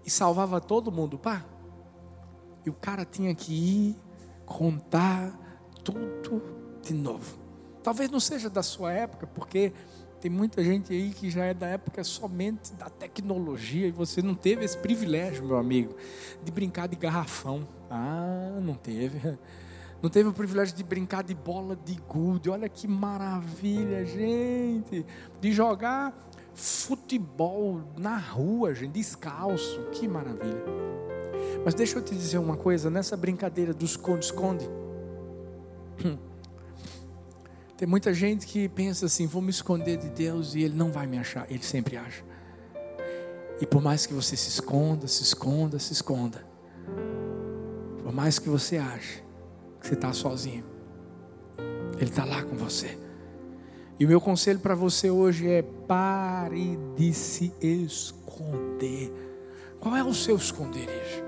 e 0.04 0.10
salvava 0.10 0.60
todo 0.60 0.92
mundo. 0.92 1.18
Pá. 1.18 1.46
E 2.66 2.68
o 2.68 2.74
cara 2.74 3.06
tinha 3.06 3.34
que 3.34 3.52
ir 3.52 3.96
contar 4.44 5.32
tudo 5.82 6.42
de 6.82 6.92
novo. 6.92 7.38
Talvez 7.82 8.10
não 8.10 8.20
seja 8.20 8.50
da 8.50 8.62
sua 8.62 8.92
época, 8.92 9.26
porque 9.26 9.72
tem 10.24 10.30
muita 10.30 10.64
gente 10.64 10.90
aí 10.90 11.10
que 11.10 11.28
já 11.28 11.44
é 11.44 11.52
da 11.52 11.66
época 11.66 12.02
somente 12.02 12.72
da 12.72 12.88
tecnologia 12.88 13.88
e 13.88 13.90
você 13.90 14.22
não 14.22 14.34
teve 14.34 14.64
esse 14.64 14.78
privilégio, 14.78 15.44
meu 15.44 15.58
amigo, 15.58 15.94
de 16.42 16.50
brincar 16.50 16.88
de 16.88 16.96
garrafão. 16.96 17.68
Ah, 17.90 18.58
não 18.62 18.72
teve. 18.72 19.38
Não 20.00 20.08
teve 20.08 20.30
o 20.30 20.32
privilégio 20.32 20.74
de 20.74 20.82
brincar 20.82 21.22
de 21.22 21.34
bola 21.34 21.76
de 21.76 21.96
gude. 22.08 22.48
Olha 22.48 22.70
que 22.70 22.88
maravilha, 22.88 24.02
gente. 24.06 25.04
De 25.42 25.52
jogar 25.52 26.14
futebol 26.54 27.82
na 27.94 28.16
rua, 28.16 28.74
gente, 28.74 28.92
descalço. 28.92 29.82
Que 29.92 30.08
maravilha. 30.08 30.64
Mas 31.66 31.74
deixa 31.74 31.98
eu 31.98 32.02
te 32.02 32.14
dizer 32.14 32.38
uma 32.38 32.56
coisa, 32.56 32.88
nessa 32.88 33.14
brincadeira 33.14 33.74
do 33.74 33.84
esconde-esconde. 33.84 34.66
Tem 37.76 37.88
muita 37.88 38.14
gente 38.14 38.46
que 38.46 38.68
pensa 38.68 39.06
assim: 39.06 39.26
vou 39.26 39.42
me 39.42 39.50
esconder 39.50 39.96
de 39.96 40.08
Deus 40.08 40.54
e 40.54 40.62
Ele 40.62 40.74
não 40.74 40.92
vai 40.92 41.06
me 41.06 41.18
achar. 41.18 41.50
Ele 41.50 41.62
sempre 41.62 41.96
acha. 41.96 42.24
E 43.60 43.66
por 43.66 43.82
mais 43.82 44.06
que 44.06 44.14
você 44.14 44.36
se 44.36 44.48
esconda, 44.48 45.06
se 45.06 45.22
esconda, 45.22 45.78
se 45.78 45.92
esconda, 45.92 46.44
por 48.02 48.12
mais 48.12 48.38
que 48.38 48.48
você 48.48 48.76
ache 48.76 49.22
que 49.80 49.88
você 49.88 49.94
está 49.94 50.12
sozinho, 50.12 50.64
Ele 51.98 52.10
está 52.10 52.24
lá 52.24 52.42
com 52.42 52.56
você. 52.56 52.98
E 53.98 54.04
o 54.04 54.08
meu 54.08 54.20
conselho 54.20 54.60
para 54.60 54.74
você 54.74 55.10
hoje 55.10 55.48
é: 55.48 55.62
pare 55.62 56.78
de 56.96 57.12
se 57.12 57.52
esconder. 57.60 59.12
Qual 59.80 59.96
é 59.96 60.02
o 60.02 60.14
seu 60.14 60.36
esconderijo? 60.36 61.22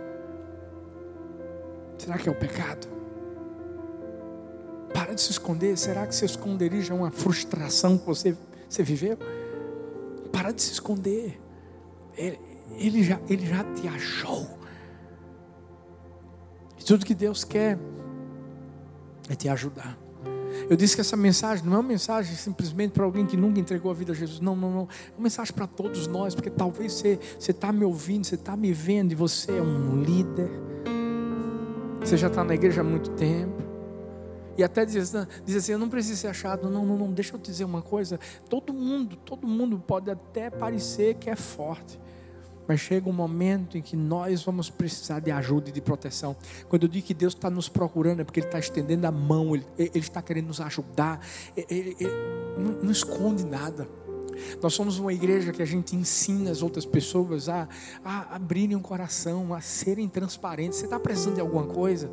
Será 1.98 2.18
que 2.18 2.28
é 2.28 2.32
o 2.32 2.34
pecado? 2.34 2.95
Para 4.96 5.14
de 5.14 5.20
se 5.20 5.30
esconder. 5.30 5.76
Será 5.76 6.06
que 6.06 6.14
seu 6.14 6.24
esconderijo 6.24 6.90
é 6.94 6.96
uma 6.96 7.10
frustração 7.10 7.98
que 7.98 8.06
você, 8.06 8.34
você 8.66 8.82
viveu? 8.82 9.18
Para 10.32 10.52
de 10.52 10.62
se 10.62 10.72
esconder. 10.72 11.38
Ele, 12.16 12.40
ele, 12.78 13.02
já, 13.02 13.20
ele 13.28 13.46
já 13.46 13.62
te 13.74 13.86
achou. 13.86 14.48
E 16.80 16.82
tudo 16.82 17.04
que 17.04 17.14
Deus 17.14 17.44
quer 17.44 17.78
é 19.28 19.34
te 19.34 19.50
ajudar. 19.50 19.98
Eu 20.70 20.78
disse 20.78 20.94
que 20.94 21.02
essa 21.02 21.16
mensagem 21.16 21.62
não 21.66 21.74
é 21.74 21.76
uma 21.76 21.82
mensagem 21.82 22.34
simplesmente 22.34 22.92
para 22.92 23.04
alguém 23.04 23.26
que 23.26 23.36
nunca 23.36 23.60
entregou 23.60 23.90
a 23.90 23.94
vida 23.94 24.12
a 24.12 24.14
Jesus. 24.14 24.40
Não, 24.40 24.56
não, 24.56 24.70
não. 24.70 24.88
É 25.08 25.18
uma 25.18 25.24
mensagem 25.24 25.52
para 25.52 25.66
todos 25.66 26.06
nós, 26.06 26.34
porque 26.34 26.48
talvez 26.48 26.94
você 26.94 27.18
está 27.38 27.70
me 27.70 27.84
ouvindo, 27.84 28.24
você 28.24 28.36
está 28.36 28.56
me 28.56 28.72
vendo 28.72 29.12
e 29.12 29.14
você 29.14 29.58
é 29.58 29.60
um 29.60 30.02
líder. 30.02 30.50
Você 32.00 32.16
já 32.16 32.28
está 32.28 32.42
na 32.42 32.54
igreja 32.54 32.80
há 32.80 32.84
muito 32.84 33.10
tempo. 33.10 33.65
E 34.56 34.64
até 34.64 34.84
diz, 34.84 35.12
diz 35.44 35.56
assim: 35.56 35.72
eu 35.72 35.78
não 35.78 35.88
preciso 35.88 36.20
ser 36.20 36.28
achado. 36.28 36.68
Não, 36.70 36.84
não, 36.84 36.96
não. 36.96 37.12
Deixa 37.12 37.34
eu 37.34 37.38
te 37.38 37.50
dizer 37.50 37.64
uma 37.64 37.82
coisa. 37.82 38.18
Todo 38.48 38.72
mundo, 38.72 39.16
todo 39.16 39.46
mundo 39.46 39.78
pode 39.78 40.10
até 40.10 40.50
parecer 40.50 41.14
que 41.14 41.28
é 41.28 41.36
forte. 41.36 41.98
Mas 42.68 42.80
chega 42.80 43.08
um 43.08 43.12
momento 43.12 43.78
em 43.78 43.82
que 43.82 43.96
nós 43.96 44.42
vamos 44.42 44.68
precisar 44.68 45.20
de 45.20 45.30
ajuda 45.30 45.68
e 45.68 45.72
de 45.72 45.80
proteção. 45.80 46.34
Quando 46.68 46.82
eu 46.82 46.88
digo 46.88 47.06
que 47.06 47.14
Deus 47.14 47.32
está 47.32 47.48
nos 47.48 47.68
procurando, 47.68 48.20
é 48.20 48.24
porque 48.24 48.40
Ele 48.40 48.48
está 48.48 48.58
estendendo 48.58 49.06
a 49.06 49.12
mão, 49.12 49.54
Ele, 49.54 49.64
ele 49.78 49.98
está 49.98 50.20
querendo 50.20 50.48
nos 50.48 50.60
ajudar. 50.60 51.20
Ele, 51.56 51.96
ele 52.00 52.10
não, 52.58 52.82
não 52.82 52.90
esconde 52.90 53.44
nada. 53.44 53.88
Nós 54.60 54.74
somos 54.74 54.98
uma 54.98 55.12
igreja 55.12 55.52
que 55.52 55.62
a 55.62 55.66
gente 55.66 55.94
ensina 55.94 56.50
as 56.50 56.62
outras 56.62 56.84
pessoas 56.84 57.48
a, 57.48 57.68
a 58.04 58.34
abrirem 58.36 58.76
o 58.76 58.80
um 58.80 58.82
coração, 58.82 59.54
a 59.54 59.60
serem 59.60 60.08
transparentes. 60.08 60.78
Você 60.78 60.84
está 60.86 60.98
precisando 60.98 61.36
de 61.36 61.40
alguma 61.40 61.66
coisa? 61.66 62.10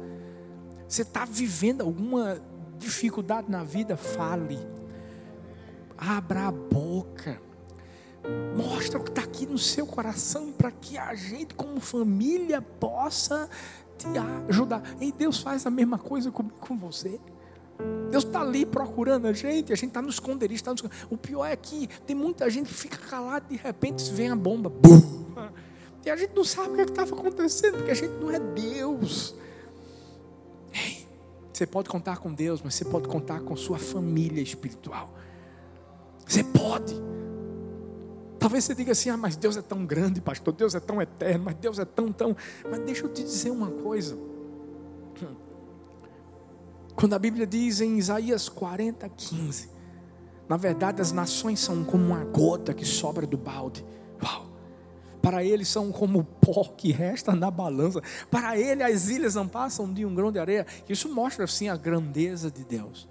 Você 0.94 1.02
está 1.02 1.26
vivendo 1.26 1.82
alguma 1.82 2.40
dificuldade 2.78 3.50
na 3.50 3.64
vida? 3.64 3.98
Fale. 3.98 4.60
Abra 5.98 6.50
a 6.50 6.52
boca. 6.52 7.42
Mostra 8.56 9.00
o 9.00 9.04
que 9.04 9.10
está 9.10 9.24
aqui 9.24 9.48
no 9.48 9.58
seu 9.58 9.88
coração 9.88 10.52
para 10.52 10.70
que 10.70 10.96
a 10.96 11.16
gente, 11.16 11.56
como 11.56 11.80
família, 11.80 12.62
possa 12.62 13.50
te 13.98 14.06
ajudar. 14.48 14.84
E 15.02 15.12
Deus 15.12 15.40
faz 15.40 15.66
a 15.66 15.72
mesma 15.72 15.98
coisa 15.98 16.30
comigo, 16.30 16.58
com 16.60 16.78
você. 16.78 17.20
Deus 18.12 18.24
está 18.24 18.42
ali 18.42 18.64
procurando 18.64 19.26
a 19.26 19.34
gente, 19.34 19.74
a 19.74 19.76
gente 19.76 19.88
está 19.88 20.02
no 20.04 20.10
esconderijo. 20.10 20.64
Tá 20.64 20.70
no 20.70 20.76
esconderijo. 20.76 21.08
O 21.10 21.18
pior 21.18 21.48
é 21.48 21.56
que 21.56 21.88
tem 22.06 22.16
muita 22.16 22.48
gente 22.52 22.68
que 22.68 22.76
fica 22.76 23.00
calada, 23.00 23.48
de 23.50 23.56
repente 23.56 24.14
vem 24.14 24.30
a 24.30 24.36
bomba. 24.36 24.70
Bum! 24.70 25.24
E 26.06 26.12
a 26.12 26.16
gente 26.16 26.36
não 26.36 26.44
sabe 26.44 26.70
o 26.70 26.76
que 26.76 26.82
é 26.82 26.84
estava 26.84 27.16
acontecendo, 27.16 27.78
porque 27.78 27.90
a 27.90 27.96
gente 27.96 28.14
não 28.22 28.30
é 28.30 28.40
Deus. 28.40 29.42
Você 31.63 31.67
pode 31.67 31.88
contar 31.88 32.17
com 32.17 32.34
Deus, 32.34 32.62
mas 32.62 32.75
você 32.75 32.84
pode 32.84 33.08
contar 33.08 33.39
com 33.39 33.55
sua 33.55 33.79
família 33.79 34.41
espiritual. 34.43 35.10
Você 36.27 36.43
pode. 36.43 36.93
Talvez 38.38 38.65
você 38.65 38.75
diga 38.75 38.91
assim: 38.91 39.10
ah, 39.10 39.15
mas 39.15 39.38
Deus 39.38 39.55
é 39.55 39.62
tão 39.62 39.86
grande, 39.86 40.20
pastor, 40.20 40.53
Deus 40.53 40.75
é 40.75 40.82
tão 40.82 41.01
eterno, 41.01 41.46
mas 41.46 41.55
Deus 41.55 41.79
é 41.79 41.86
tão, 41.86 42.12
tão. 42.12 42.36
Mas 42.70 42.82
deixa 42.82 43.05
eu 43.05 43.13
te 43.13 43.24
dizer 43.24 43.50
uma 43.50 43.72
coisa. 43.72 44.17
Quando 46.98 47.13
a 47.13 47.20
Bíblia 47.20 47.48
diz 47.48 47.79
em 47.79 47.98
Isaías 47.98 48.50
40, 48.50 49.08
15, 49.08 49.70
na 50.50 50.58
verdade 50.58 51.01
as 51.01 51.13
nações 51.13 51.62
são 51.62 51.82
como 51.86 52.03
uma 52.03 52.25
gota 52.25 52.74
que 52.74 52.84
sobra 52.84 53.25
do 53.25 53.38
balde. 53.38 53.86
Uau! 54.22 54.53
Para 55.24 55.42
ele 55.42 55.63
são 55.63 55.89
como 55.89 56.20
o 56.20 56.24
pó 56.25 56.65
que 56.75 56.92
resta 56.92 57.34
na 57.34 57.50
balança. 57.50 58.01
Para 58.30 58.60
ele 58.60 58.84
as 58.84 59.08
ilhas 59.08 59.36
não 59.36 59.48
passam 59.48 59.92
de 59.92 60.06
um 60.06 60.13
grão 60.13 60.34
de 60.34 60.38
areia. 60.38 60.68
Isso 60.89 61.08
mostra 61.08 61.46
assim 61.46 61.70
a 61.70 61.77
grandeza 61.77 62.51
de 62.51 62.65
Deus. 62.65 63.08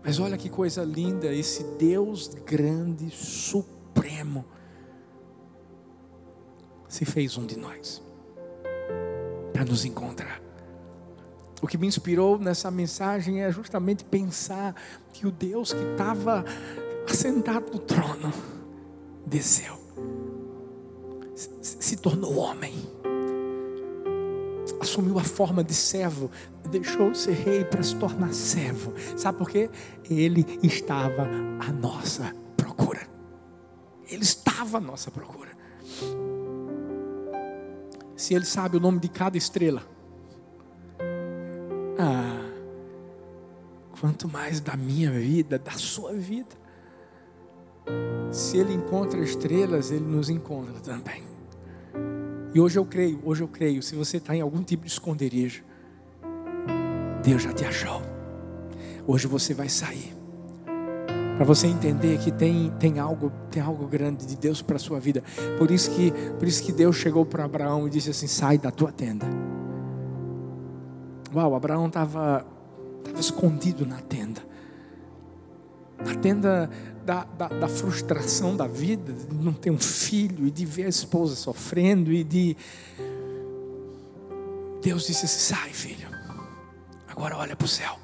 Mas 0.00 0.20
olha 0.20 0.38
que 0.38 0.48
coisa 0.48 0.84
linda, 0.84 1.26
esse 1.34 1.64
Deus 1.76 2.28
grande, 2.46 3.10
supremo, 3.10 4.44
se 6.88 7.04
fez 7.04 7.36
um 7.36 7.44
de 7.44 7.58
nós 7.58 8.00
para 9.52 9.64
nos 9.64 9.84
encontrar. 9.84 10.40
O 11.60 11.66
que 11.66 11.76
me 11.76 11.88
inspirou 11.88 12.38
nessa 12.38 12.70
mensagem 12.70 13.42
é 13.42 13.50
justamente 13.50 14.04
pensar 14.04 14.76
que 15.12 15.26
o 15.26 15.32
Deus 15.32 15.72
que 15.72 15.82
estava 15.82 16.44
assentado 17.08 17.72
no 17.72 17.78
trono 17.80 18.32
desceu 19.26 19.83
se 21.34 21.96
tornou 21.96 22.36
homem, 22.36 22.74
assumiu 24.80 25.18
a 25.18 25.24
forma 25.24 25.64
de 25.64 25.74
servo, 25.74 26.30
deixou 26.70 27.10
de 27.10 27.18
ser 27.18 27.32
rei 27.32 27.64
para 27.64 27.82
se 27.82 27.96
tornar 27.96 28.32
servo. 28.32 28.92
Sabe 29.16 29.38
por 29.38 29.50
quê? 29.50 29.70
Ele 30.08 30.46
estava 30.62 31.28
à 31.60 31.72
nossa 31.72 32.34
procura. 32.56 33.08
Ele 34.08 34.22
estava 34.22 34.78
à 34.78 34.80
nossa 34.80 35.10
procura. 35.10 35.50
Se 38.16 38.34
ele 38.34 38.44
sabe 38.44 38.76
o 38.76 38.80
nome 38.80 39.00
de 39.00 39.08
cada 39.08 39.36
estrela, 39.36 39.82
ah, 41.98 42.50
quanto 44.00 44.28
mais 44.28 44.60
da 44.60 44.76
minha 44.76 45.10
vida, 45.10 45.58
da 45.58 45.72
sua 45.72 46.12
vida. 46.12 46.63
Se 48.30 48.58
Ele 48.58 48.74
encontra 48.74 49.20
estrelas, 49.20 49.90
Ele 49.90 50.04
nos 50.04 50.28
encontra 50.28 50.74
também. 50.80 51.22
E 52.54 52.60
hoje 52.60 52.78
eu 52.78 52.84
creio, 52.84 53.20
hoje 53.24 53.42
eu 53.42 53.48
creio, 53.48 53.82
se 53.82 53.96
você 53.96 54.18
está 54.18 54.34
em 54.34 54.40
algum 54.40 54.62
tipo 54.62 54.84
de 54.84 54.90
esconderijo, 54.90 55.64
Deus 57.22 57.42
já 57.42 57.52
te 57.52 57.64
achou. 57.64 58.00
Hoje 59.06 59.26
você 59.26 59.52
vai 59.52 59.68
sair. 59.68 60.14
Para 61.36 61.44
você 61.44 61.66
entender 61.66 62.18
que 62.18 62.30
tem, 62.30 62.72
tem, 62.78 63.00
algo, 63.00 63.32
tem 63.50 63.60
algo 63.60 63.88
grande 63.88 64.24
de 64.24 64.36
Deus 64.36 64.62
para 64.62 64.76
a 64.76 64.78
sua 64.78 65.00
vida. 65.00 65.22
Por 65.58 65.70
isso 65.70 65.90
que, 65.90 66.12
por 66.38 66.46
isso 66.46 66.62
que 66.62 66.70
Deus 66.70 66.94
chegou 66.94 67.26
para 67.26 67.44
Abraão 67.44 67.88
e 67.88 67.90
disse 67.90 68.10
assim: 68.10 68.28
sai 68.28 68.56
da 68.56 68.70
tua 68.70 68.92
tenda. 68.92 69.26
Uau, 71.34 71.56
Abraão 71.56 71.88
estava 71.88 72.46
escondido 73.18 73.84
na 73.84 74.00
tenda. 74.00 74.40
Na 75.98 76.14
tenda 76.14 76.70
da, 77.04 77.24
da, 77.24 77.48
da, 77.48 77.68
frustração 77.68 78.56
da 78.56 78.66
vida, 78.66 79.12
de 79.12 79.34
não 79.34 79.52
ter 79.52 79.70
um 79.70 79.78
filho 79.78 80.46
e 80.46 80.50
de 80.50 80.64
ver 80.64 80.86
a 80.86 80.88
esposa 80.88 81.34
sofrendo 81.36 82.12
e 82.12 82.24
de. 82.24 82.56
Deus 84.82 85.06
disse 85.06 85.24
assim: 85.24 85.54
sai, 85.54 85.70
filho. 85.70 86.08
Agora 87.08 87.36
olha 87.36 87.54
para 87.54 87.64
o 87.64 87.68
céu. 87.68 87.98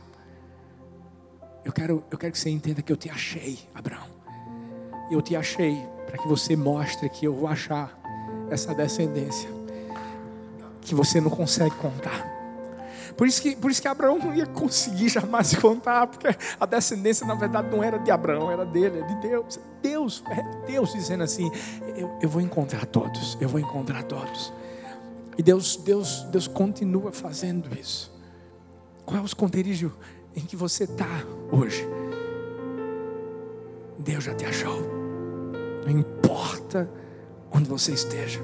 Eu 1.64 1.72
quero, 1.72 2.04
eu 2.10 2.18
quero 2.18 2.32
que 2.32 2.38
você 2.38 2.50
entenda 2.50 2.80
que 2.80 2.92
eu 2.92 2.96
te 2.96 3.10
achei, 3.10 3.58
Abraão. 3.74 4.08
Eu 5.10 5.20
te 5.20 5.34
achei 5.34 5.76
para 6.06 6.16
que 6.18 6.28
você 6.28 6.56
mostre 6.56 7.08
que 7.08 7.26
eu 7.26 7.34
vou 7.34 7.48
achar 7.48 7.98
essa 8.50 8.74
descendência 8.74 9.48
que 10.80 10.94
você 10.94 11.20
não 11.20 11.30
consegue 11.30 11.74
contar. 11.76 12.39
Por 13.20 13.28
isso 13.28 13.42
que, 13.42 13.54
por 13.54 13.70
isso 13.70 13.82
que 13.82 13.86
Abraão 13.86 14.18
não 14.18 14.34
ia 14.34 14.46
conseguir 14.46 15.10
jamais 15.10 15.54
contar, 15.54 16.06
porque 16.06 16.28
a 16.58 16.64
descendência 16.64 17.26
na 17.26 17.34
verdade 17.34 17.68
não 17.70 17.84
era 17.84 17.98
de 17.98 18.10
Abraão, 18.10 18.50
era 18.50 18.64
dele, 18.64 19.00
é 19.00 19.02
de 19.02 19.14
Deus. 19.16 19.60
Deus, 19.82 20.24
é 20.30 20.66
Deus 20.66 20.94
dizendo 20.94 21.22
assim: 21.22 21.52
eu, 21.98 22.10
eu 22.22 22.28
vou 22.30 22.40
encontrar 22.40 22.86
todos, 22.86 23.36
eu 23.38 23.46
vou 23.46 23.60
encontrar 23.60 24.04
todos. 24.04 24.50
E 25.36 25.42
Deus, 25.42 25.76
Deus, 25.76 26.22
Deus 26.30 26.48
continua 26.48 27.12
fazendo 27.12 27.68
isso. 27.78 28.10
Qual 29.04 29.18
é 29.18 29.22
o 29.22 29.26
esconderijo 29.26 29.92
em 30.34 30.40
que 30.40 30.56
você 30.56 30.84
está 30.84 31.22
hoje? 31.52 31.86
Deus 33.98 34.24
já 34.24 34.34
te 34.34 34.46
achou. 34.46 34.80
Não 35.84 35.90
importa 35.90 36.90
onde 37.52 37.68
você 37.68 37.92
esteja. 37.92 38.40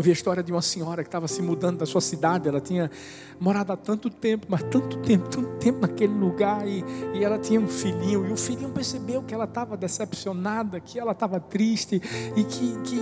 Eu 0.00 0.02
vi 0.02 0.08
a 0.08 0.14
história 0.14 0.42
de 0.42 0.50
uma 0.50 0.62
senhora 0.62 1.02
que 1.02 1.08
estava 1.08 1.28
se 1.28 1.42
mudando 1.42 1.76
da 1.76 1.84
sua 1.84 2.00
cidade. 2.00 2.48
Ela 2.48 2.58
tinha 2.58 2.90
morado 3.38 3.70
há 3.70 3.76
tanto 3.76 4.08
tempo, 4.08 4.46
mas 4.48 4.62
tanto 4.62 4.96
tempo, 4.96 5.28
tanto 5.28 5.58
tempo 5.58 5.80
naquele 5.82 6.14
lugar. 6.14 6.66
E, 6.66 6.82
e 7.12 7.22
ela 7.22 7.38
tinha 7.38 7.60
um 7.60 7.68
filhinho. 7.68 8.26
E 8.26 8.32
o 8.32 8.36
filhinho 8.38 8.70
percebeu 8.70 9.22
que 9.22 9.34
ela 9.34 9.44
estava 9.44 9.76
decepcionada, 9.76 10.80
que 10.80 10.98
ela 10.98 11.12
estava 11.12 11.38
triste. 11.38 12.00
E 12.34 12.44
que, 12.44 12.80
que. 12.80 12.98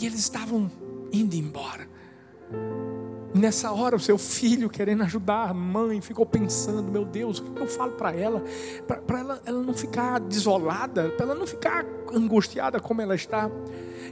E 0.00 0.06
eles 0.06 0.20
estavam 0.20 0.70
indo 1.12 1.34
embora. 1.34 1.88
Nessa 3.34 3.72
hora, 3.72 3.96
o 3.96 4.00
seu 4.00 4.16
filho 4.16 4.70
querendo 4.70 5.02
ajudar 5.02 5.50
a 5.50 5.52
mãe 5.52 6.00
ficou 6.00 6.24
pensando: 6.24 6.92
meu 6.92 7.04
Deus, 7.04 7.40
o 7.40 7.42
que 7.42 7.60
eu 7.60 7.66
falo 7.66 7.90
para 7.94 8.14
ela? 8.14 8.44
Para 8.86 9.18
ela, 9.18 9.42
ela 9.44 9.62
não 9.64 9.74
ficar 9.74 10.20
desolada, 10.20 11.08
para 11.08 11.26
ela 11.26 11.34
não 11.34 11.46
ficar 11.48 11.84
angustiada 12.14 12.78
como 12.78 13.02
ela 13.02 13.16
está. 13.16 13.50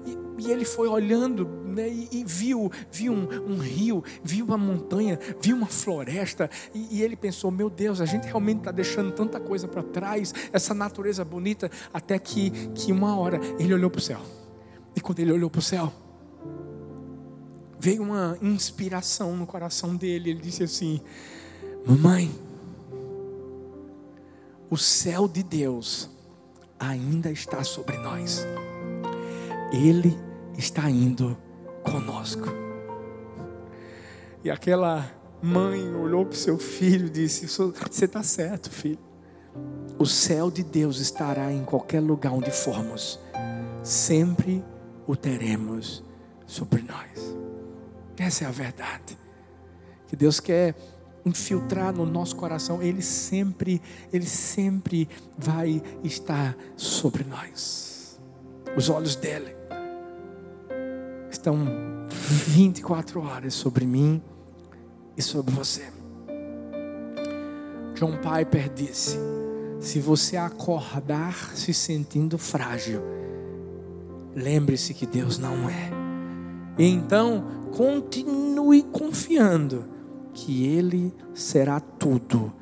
E 0.04 0.29
ele 0.48 0.64
foi 0.64 0.86
olhando 0.86 1.44
né, 1.66 1.88
e, 1.88 2.08
e, 2.12 2.24
viu, 2.24 2.70
viu 2.90 3.12
um, 3.12 3.54
um, 3.54 3.58
rio, 3.58 4.04
viu 4.22 4.44
uma 4.44 4.56
montanha, 4.56 5.18
viu 5.40 5.56
uma 5.56 5.66
floresta. 5.66 6.48
E, 6.72 6.98
e 6.98 7.02
ele 7.02 7.16
pensou: 7.16 7.50
meu 7.50 7.68
Deus, 7.68 8.00
a 8.00 8.06
gente 8.06 8.24
realmente 8.24 8.58
está 8.58 8.70
deixando 8.70 9.10
tanta 9.12 9.40
coisa 9.40 9.66
para 9.66 9.82
trás, 9.82 10.32
essa 10.52 10.72
natureza 10.72 11.24
bonita. 11.24 11.70
Até 11.92 12.18
que, 12.18 12.50
que 12.68 12.92
uma 12.92 13.18
hora 13.18 13.40
ele 13.58 13.74
olhou 13.74 13.90
para 13.90 13.98
o 13.98 14.02
céu. 14.02 14.20
E 14.94 15.00
quando 15.00 15.18
ele 15.20 15.32
olhou 15.32 15.50
para 15.50 15.58
o 15.58 15.62
céu, 15.62 15.92
veio 17.78 18.02
uma 18.02 18.36
inspiração 18.40 19.36
no 19.36 19.46
coração 19.46 19.96
dele. 19.96 20.30
Ele 20.30 20.40
disse 20.40 20.62
assim: 20.62 21.00
Mamãe, 21.86 22.30
o 24.68 24.76
céu 24.76 25.26
de 25.26 25.42
Deus 25.42 26.08
ainda 26.78 27.30
está 27.30 27.64
sobre 27.64 27.96
nós. 27.98 28.46
Ele 29.72 30.29
está 30.60 30.88
indo 30.88 31.36
conosco. 31.82 32.46
E 34.44 34.50
aquela 34.50 35.10
mãe 35.42 35.94
olhou 35.94 36.24
para 36.24 36.34
o 36.34 36.38
seu 36.38 36.58
filho 36.58 37.06
e 37.06 37.10
disse: 37.10 37.46
Você 37.46 38.04
está 38.04 38.22
certo, 38.22 38.70
filho. 38.70 38.98
O 39.98 40.06
céu 40.06 40.50
de 40.50 40.62
Deus 40.62 40.98
estará 40.98 41.52
em 41.52 41.64
qualquer 41.64 42.00
lugar 42.00 42.32
onde 42.32 42.50
formos, 42.50 43.18
sempre 43.82 44.64
o 45.06 45.16
teremos 45.16 46.04
sobre 46.46 46.82
nós. 46.82 47.36
Essa 48.16 48.44
é 48.44 48.46
a 48.46 48.50
verdade. 48.50 49.18
Que 50.06 50.14
Deus 50.14 50.40
quer 50.40 50.74
infiltrar 51.24 51.92
no 51.92 52.06
nosso 52.06 52.36
coração, 52.36 52.82
Ele 52.82 53.02
sempre, 53.02 53.82
Ele 54.12 54.26
sempre 54.26 55.08
vai 55.36 55.82
estar 56.04 56.56
sobre 56.76 57.24
nós. 57.24 58.18
Os 58.76 58.88
olhos 58.88 59.16
dele 59.16 59.59
estão 61.30 61.58
24 62.08 63.22
horas 63.22 63.54
sobre 63.54 63.86
mim 63.86 64.22
e 65.16 65.22
sobre 65.22 65.54
você. 65.54 65.84
John 67.94 68.16
Piper 68.16 68.72
disse: 68.72 69.18
se 69.78 70.00
você 70.00 70.36
acordar 70.36 71.56
se 71.56 71.72
sentindo 71.72 72.38
frágil, 72.38 73.02
lembre-se 74.34 74.94
que 74.94 75.06
Deus 75.06 75.38
não 75.38 75.68
é. 75.68 75.90
Então, 76.78 77.44
continue 77.76 78.82
confiando 78.82 79.84
que 80.32 80.66
Ele 80.66 81.14
será 81.34 81.80
tudo 81.80 82.52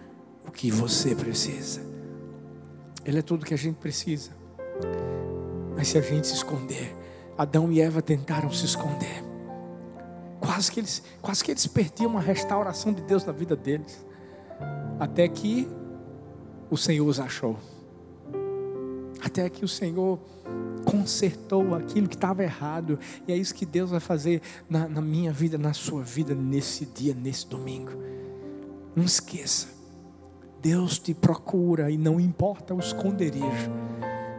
o 0.47 0.51
que 0.51 0.71
você 0.71 1.15
precisa. 1.15 1.81
Ele 3.05 3.19
é 3.19 3.23
tudo 3.23 3.47
que 3.47 3.55
a 3.55 3.59
gente 3.59 3.77
precisa. 3.77 4.31
Mas 5.77 5.89
se 5.89 5.99
a 5.99 6.01
gente 6.01 6.27
se 6.27 6.35
esconder, 6.35 6.98
Adão 7.39 7.71
e 7.71 7.81
Eva 7.81 8.03
tentaram 8.03 8.51
se 8.51 8.65
esconder. 8.65 9.23
Quase 10.41 10.73
que 10.73 10.81
eles, 10.81 11.03
quase 11.23 11.45
que 11.45 11.53
eles 11.53 11.67
perdiam 11.69 12.11
uma 12.11 12.21
restauração 12.21 12.93
de 12.93 13.01
Deus 13.03 13.25
na 13.25 13.33
vida 13.33 13.55
deles. 13.55 14.05
Até 14.99 15.29
que 15.29 15.69
o 16.69 16.77
Senhor 16.77 17.07
os 17.07 17.21
achou. 17.21 17.57
Até 19.23 19.49
que 19.49 19.65
o 19.65 19.69
Senhor 19.69 20.19
consertou 20.85 21.75
aquilo 21.75 22.09
que 22.09 22.17
estava 22.17 22.43
errado. 22.43 22.99
E 23.27 23.33
é 23.33 23.37
isso 23.37 23.55
que 23.55 23.65
Deus 23.65 23.91
vai 23.91 24.01
fazer 24.01 24.43
na, 24.69 24.89
na 24.89 25.01
minha 25.01 25.33
vida, 25.33 25.57
na 25.57 25.73
sua 25.73 26.03
vida, 26.03 26.35
nesse 26.35 26.87
dia, 26.87 27.15
nesse 27.15 27.47
domingo. 27.47 27.93
Não 28.97 29.05
esqueça. 29.05 29.69
Deus 30.61 30.99
te 30.99 31.15
procura 31.15 31.89
e 31.89 31.97
não 31.97 32.19
importa 32.19 32.75
o 32.75 32.81
esconderijo, 32.81 33.71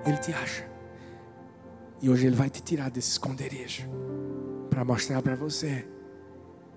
Ele 0.05 0.17
te 0.17 0.33
acha. 0.33 0.68
E 2.01 2.09
hoje 2.09 2.27
Ele 2.27 2.35
vai 2.35 2.49
te 2.49 2.61
tirar 2.61 2.89
desse 2.89 3.11
esconderijo 3.11 3.83
para 4.69 4.85
mostrar 4.85 5.21
para 5.21 5.35
você 5.35 5.85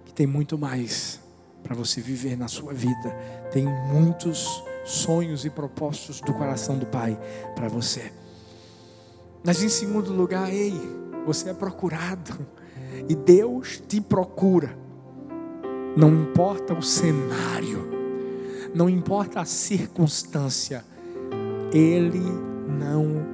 que 0.04 0.12
tem 0.12 0.26
muito 0.26 0.58
mais 0.58 1.20
para 1.62 1.74
você 1.74 2.00
viver 2.00 2.36
na 2.36 2.48
sua 2.48 2.72
vida. 2.72 3.10
Tem 3.52 3.64
muitos 3.64 4.62
sonhos 4.84 5.44
e 5.44 5.50
propósitos 5.50 6.20
do 6.20 6.34
coração 6.34 6.76
do 6.76 6.86
Pai 6.86 7.18
para 7.54 7.68
você. 7.68 8.12
Mas 9.44 9.62
em 9.62 9.68
segundo 9.68 10.12
lugar, 10.12 10.52
ei, 10.52 10.74
você 11.24 11.50
é 11.50 11.54
procurado 11.54 12.46
e 13.08 13.14
Deus 13.14 13.82
te 13.86 14.00
procura. 14.00 14.76
Não 15.96 16.08
importa 16.22 16.74
o 16.74 16.82
cenário, 16.82 17.88
não 18.74 18.88
importa 18.88 19.40
a 19.40 19.44
circunstância, 19.44 20.84
Ele 21.72 22.22
não 22.66 23.26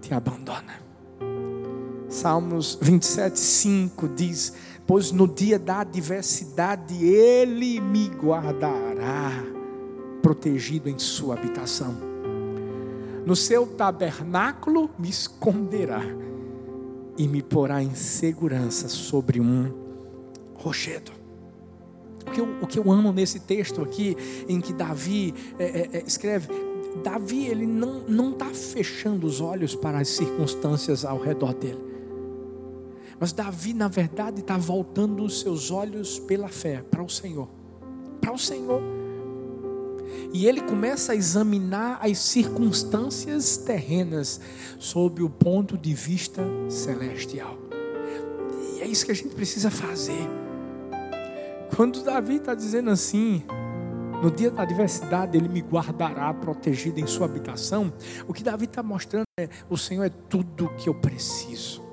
te 0.00 0.12
abandona. 0.12 0.87
Salmos 2.08 2.78
27, 2.80 3.38
5 3.38 4.08
diz: 4.08 4.54
Pois 4.86 5.12
no 5.12 5.28
dia 5.28 5.58
da 5.58 5.80
adversidade 5.80 7.04
Ele 7.04 7.80
me 7.80 8.08
guardará, 8.08 9.30
protegido 10.22 10.88
em 10.88 10.98
Sua 10.98 11.34
habitação. 11.34 11.94
No 13.26 13.36
seu 13.36 13.66
tabernáculo 13.66 14.88
me 14.98 15.10
esconderá 15.10 16.00
e 17.18 17.28
me 17.28 17.42
porá 17.42 17.82
em 17.82 17.94
segurança 17.94 18.88
sobre 18.88 19.38
um 19.38 19.70
rochedo. 20.54 21.12
O 22.26 22.30
que, 22.30 22.40
eu, 22.40 22.48
o 22.62 22.66
que 22.66 22.78
eu 22.78 22.90
amo 22.90 23.12
nesse 23.12 23.40
texto 23.40 23.82
aqui, 23.82 24.16
em 24.48 24.60
que 24.62 24.72
Davi 24.72 25.34
é, 25.58 25.64
é, 25.64 25.88
é 25.98 26.04
escreve: 26.06 26.48
Davi 27.04 27.48
ele 27.48 27.66
não 27.66 28.30
está 28.30 28.46
fechando 28.46 29.26
os 29.26 29.42
olhos 29.42 29.74
para 29.74 29.98
as 29.98 30.08
circunstâncias 30.08 31.04
ao 31.04 31.20
redor 31.20 31.52
dele. 31.52 31.97
Mas 33.20 33.32
Davi, 33.32 33.72
na 33.72 33.88
verdade, 33.88 34.40
está 34.40 34.56
voltando 34.56 35.24
os 35.24 35.40
seus 35.40 35.70
olhos 35.70 36.18
pela 36.20 36.48
fé 36.48 36.82
para 36.88 37.02
o 37.02 37.08
Senhor. 37.08 37.48
Para 38.20 38.32
o 38.32 38.38
Senhor. 38.38 38.80
E 40.32 40.46
ele 40.46 40.60
começa 40.60 41.12
a 41.12 41.16
examinar 41.16 41.98
as 42.02 42.18
circunstâncias 42.18 43.56
terrenas 43.56 44.40
sob 44.78 45.22
o 45.22 45.30
ponto 45.30 45.76
de 45.76 45.94
vista 45.94 46.42
celestial. 46.68 47.56
E 48.76 48.80
é 48.80 48.86
isso 48.86 49.04
que 49.04 49.12
a 49.12 49.14
gente 49.14 49.34
precisa 49.34 49.70
fazer. 49.70 50.28
Quando 51.74 52.02
Davi 52.02 52.36
está 52.36 52.54
dizendo 52.54 52.90
assim, 52.90 53.42
no 54.22 54.30
dia 54.30 54.50
da 54.50 54.62
adversidade 54.62 55.36
ele 55.36 55.48
me 55.48 55.60
guardará 55.60 56.32
protegido 56.34 57.00
em 57.00 57.06
sua 57.06 57.26
habitação, 57.26 57.92
o 58.26 58.34
que 58.34 58.42
Davi 58.42 58.66
está 58.66 58.82
mostrando 58.82 59.24
é: 59.38 59.48
o 59.70 59.76
Senhor 59.76 60.04
é 60.04 60.10
tudo 60.10 60.66
o 60.66 60.76
que 60.76 60.88
eu 60.88 60.94
preciso. 60.94 61.87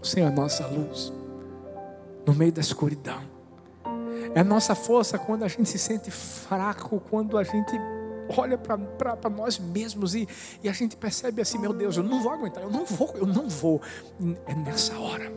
O 0.00 0.06
Senhor 0.06 0.26
é 0.26 0.28
a 0.28 0.32
nossa 0.32 0.66
luz 0.66 1.12
no 2.26 2.34
meio 2.34 2.52
da 2.52 2.60
escuridão. 2.60 3.22
É 4.34 4.40
a 4.40 4.44
nossa 4.44 4.74
força 4.74 5.18
quando 5.18 5.44
a 5.44 5.48
gente 5.48 5.68
se 5.68 5.78
sente 5.78 6.10
fraco, 6.10 7.00
quando 7.10 7.38
a 7.38 7.42
gente 7.42 7.72
olha 8.36 8.58
para 8.58 9.30
nós 9.30 9.58
mesmos 9.58 10.14
e, 10.14 10.28
e 10.62 10.68
a 10.68 10.72
gente 10.72 10.96
percebe 10.96 11.40
assim: 11.40 11.58
meu 11.58 11.72
Deus, 11.72 11.96
eu 11.96 12.02
não 12.02 12.22
vou 12.22 12.32
aguentar, 12.32 12.62
eu 12.62 12.70
não 12.70 12.84
vou, 12.84 13.14
eu 13.16 13.26
não 13.26 13.48
vou. 13.48 13.80
É 14.46 14.54
nessa 14.54 14.98
hora 14.98 15.32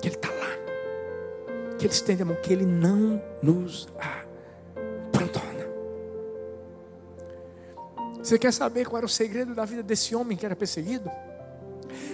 que 0.00 0.08
Ele 0.08 0.16
está 0.16 0.30
lá, 0.30 1.76
que 1.78 1.84
Ele 1.84 1.92
estende 1.92 2.22
a 2.22 2.24
mão, 2.24 2.36
que 2.36 2.52
Ele 2.52 2.66
não 2.66 3.22
nos 3.42 3.88
abandona. 3.98 5.54
Você 8.22 8.38
quer 8.38 8.52
saber 8.52 8.86
qual 8.86 8.98
era 8.98 9.06
o 9.06 9.08
segredo 9.08 9.54
da 9.54 9.66
vida 9.66 9.82
desse 9.82 10.16
homem 10.16 10.36
que 10.36 10.46
era 10.46 10.56
perseguido? 10.56 11.10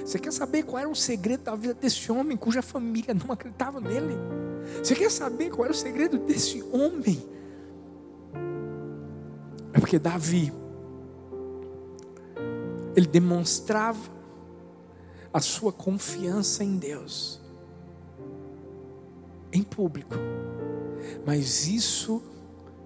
Você 0.04 0.18
quer 0.18 0.32
saber 0.32 0.62
qual 0.64 0.78
era 0.78 0.88
o 0.88 0.94
segredo 0.94 1.44
da 1.44 1.54
vida 1.54 1.74
desse 1.74 2.10
homem 2.10 2.36
cuja 2.36 2.62
família 2.62 3.14
não 3.14 3.32
acreditava 3.32 3.80
nele? 3.80 4.14
Você 4.82 4.94
quer 4.94 5.10
saber 5.10 5.50
qual 5.50 5.64
era 5.64 5.72
o 5.72 5.76
segredo 5.76 6.18
desse 6.18 6.62
homem? 6.72 7.22
É 9.72 9.78
porque 9.78 9.98
Davi, 9.98 10.52
ele 12.96 13.06
demonstrava 13.06 14.10
a 15.32 15.40
sua 15.40 15.72
confiança 15.72 16.64
em 16.64 16.76
Deus, 16.76 17.40
em 19.52 19.62
público, 19.62 20.14
mas 21.24 21.66
isso, 21.68 22.22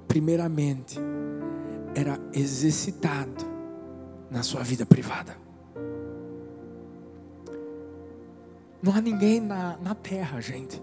primeiramente, 0.07 0.98
era 1.94 2.20
exercitado 2.33 3.44
na 4.30 4.42
sua 4.42 4.62
vida 4.62 4.85
privada. 4.85 5.43
Não 8.84 8.94
há 8.94 9.00
ninguém 9.00 9.40
na, 9.40 9.78
na 9.78 9.94
terra, 9.94 10.42
gente, 10.42 10.82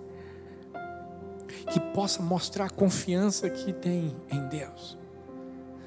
que 1.72 1.80
possa 1.94 2.20
mostrar 2.20 2.66
a 2.66 2.70
confiança 2.72 3.48
que 3.48 3.72
tem 3.72 4.18
em 4.32 4.48
Deus, 4.48 4.98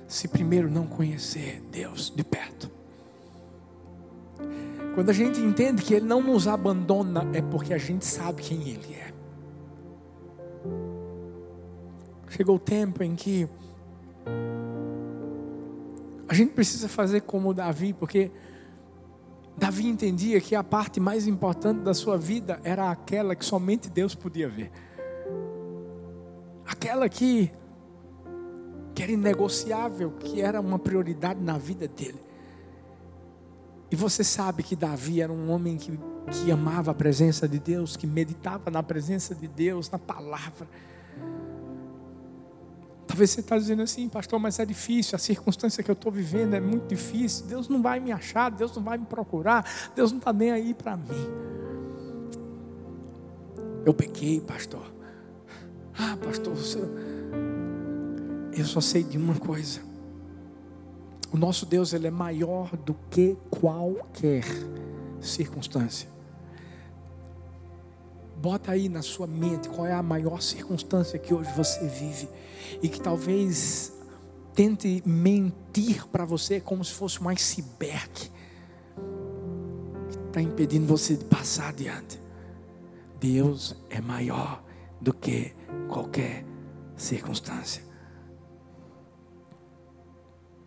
se 0.07 0.29
primeiro 0.29 0.71
não 0.71 0.87
conhecer 0.87 1.61
Deus 1.73 2.13
de 2.15 2.23
perto. 2.23 2.71
Quando 4.95 5.11
a 5.11 5.13
gente 5.13 5.41
entende 5.41 5.83
que 5.83 5.93
Ele 5.93 6.07
não 6.07 6.23
nos 6.23 6.47
abandona, 6.47 7.29
é 7.33 7.43
porque 7.43 7.75
a 7.75 7.79
gente 7.79 8.05
sabe 8.07 8.43
quem 8.43 8.61
Ele 8.69 8.95
é. 8.95 9.13
Chegou 12.29 12.55
o 12.55 12.61
tempo 12.61 13.03
em 13.03 13.17
que 13.17 13.49
a 16.29 16.33
gente 16.33 16.53
precisa 16.53 16.89
fazer 16.89 17.23
como 17.23 17.53
Davi, 17.53 17.93
porque 17.93 18.31
Davi 19.57 19.87
entendia 19.87 20.41
que 20.41 20.55
a 20.55 20.65
parte 20.65 20.99
mais 20.99 21.27
importante 21.27 21.81
da 21.81 21.95
sua 21.95 22.19
vida 22.19 22.61
era 22.65 22.91
aquela 22.91 23.37
que 23.37 23.45
somente 23.45 23.89
Deus 23.89 24.15
podia 24.15 24.49
ver. 24.49 24.71
Aquela 26.67 27.09
que, 27.09 27.53
que 28.95 29.03
era 29.03 29.13
inegociável, 29.13 30.11
que 30.13 30.41
era 30.41 30.61
uma 30.61 30.79
prioridade 30.79 31.41
na 31.41 31.57
vida 31.57 31.87
dele. 31.87 32.21
E 33.91 33.97
você 33.97 34.25
sabe 34.25 34.65
que 34.65 34.75
Davi 34.75 35.21
era 35.21 35.33
um 35.33 35.53
homem 35.53 35.77
que, 35.77 35.97
que 36.33 36.51
amava 36.51 36.91
a 36.91 36.95
presença 36.95 37.47
de 37.47 37.61
Deus, 37.61 37.97
que 37.97 38.09
meditava 38.09 38.71
na 38.71 38.83
presença 38.83 39.37
de 39.37 39.47
Deus, 39.47 39.89
na 39.89 39.99
palavra. 39.99 40.67
Talvez 43.15 43.31
você 43.31 43.39
está 43.39 43.57
dizendo 43.57 43.81
assim, 43.81 44.09
pastor, 44.09 44.41
mas 44.41 44.59
é 44.59 44.67
difícil, 44.67 45.15
a 45.15 45.21
circunstância 45.21 45.85
que 45.85 45.89
eu 45.89 45.93
estou 45.93 46.11
vivendo 46.11 46.55
é 46.55 46.61
muito 46.61 46.89
difícil. 46.89 47.47
Deus 47.47 47.69
não 47.69 47.81
vai 47.81 48.01
me 48.01 48.11
achar, 48.11 48.51
Deus 48.51 48.75
não 48.75 48.83
vai 48.83 48.99
me 48.99 49.07
procurar, 49.07 49.65
Deus 49.95 50.11
não 50.11 50.19
está 50.19 50.33
nem 50.33 50.51
aí 50.51 50.75
para 50.75 50.97
mim. 50.97 51.29
Eu 53.87 53.95
pequei, 53.95 54.41
pastor. 54.41 54.83
Ah, 55.97 56.19
pastor, 56.21 56.57
você... 56.57 56.81
eu 58.53 58.65
só 58.65 58.81
sei 58.81 59.05
de 59.05 59.17
uma 59.17 59.37
coisa. 59.37 59.79
O 61.31 61.37
nosso 61.37 61.65
Deus 61.65 61.93
ele 61.93 62.09
é 62.09 62.11
maior 62.11 62.77
do 62.79 62.97
que 63.13 63.37
qualquer 63.49 64.45
circunstância. 65.21 66.09
Bota 68.45 68.73
aí 68.73 68.91
na 68.91 69.01
sua 69.01 69.27
mente 69.27 69.71
qual 69.71 69.87
é 69.87 69.95
a 69.95 70.03
maior 70.03 70.43
circunstância 70.43 71.19
que 71.19 71.33
hoje 71.33 71.51
você 71.57 71.89
vive 71.89 72.29
e 72.83 72.91
que 72.91 73.01
talvez 73.01 73.91
tente 74.53 75.03
mentir 75.07 76.07
para 76.09 76.27
você 76.27 76.61
como 76.61 76.85
se 76.85 76.93
fosse 76.93 77.23
um 77.23 77.29
iceberg 77.31 78.11
que 80.11 80.19
está 80.29 80.43
impedindo 80.43 80.87
você 80.87 81.17
de 81.17 81.25
passar 81.25 81.71
adiante. 81.71 82.21
Deus 83.19 83.83
é 83.89 84.03
maior 84.03 84.63
do 85.01 85.15
que 85.15 85.55
qualquer 85.89 86.45
circunstância. 86.99 87.83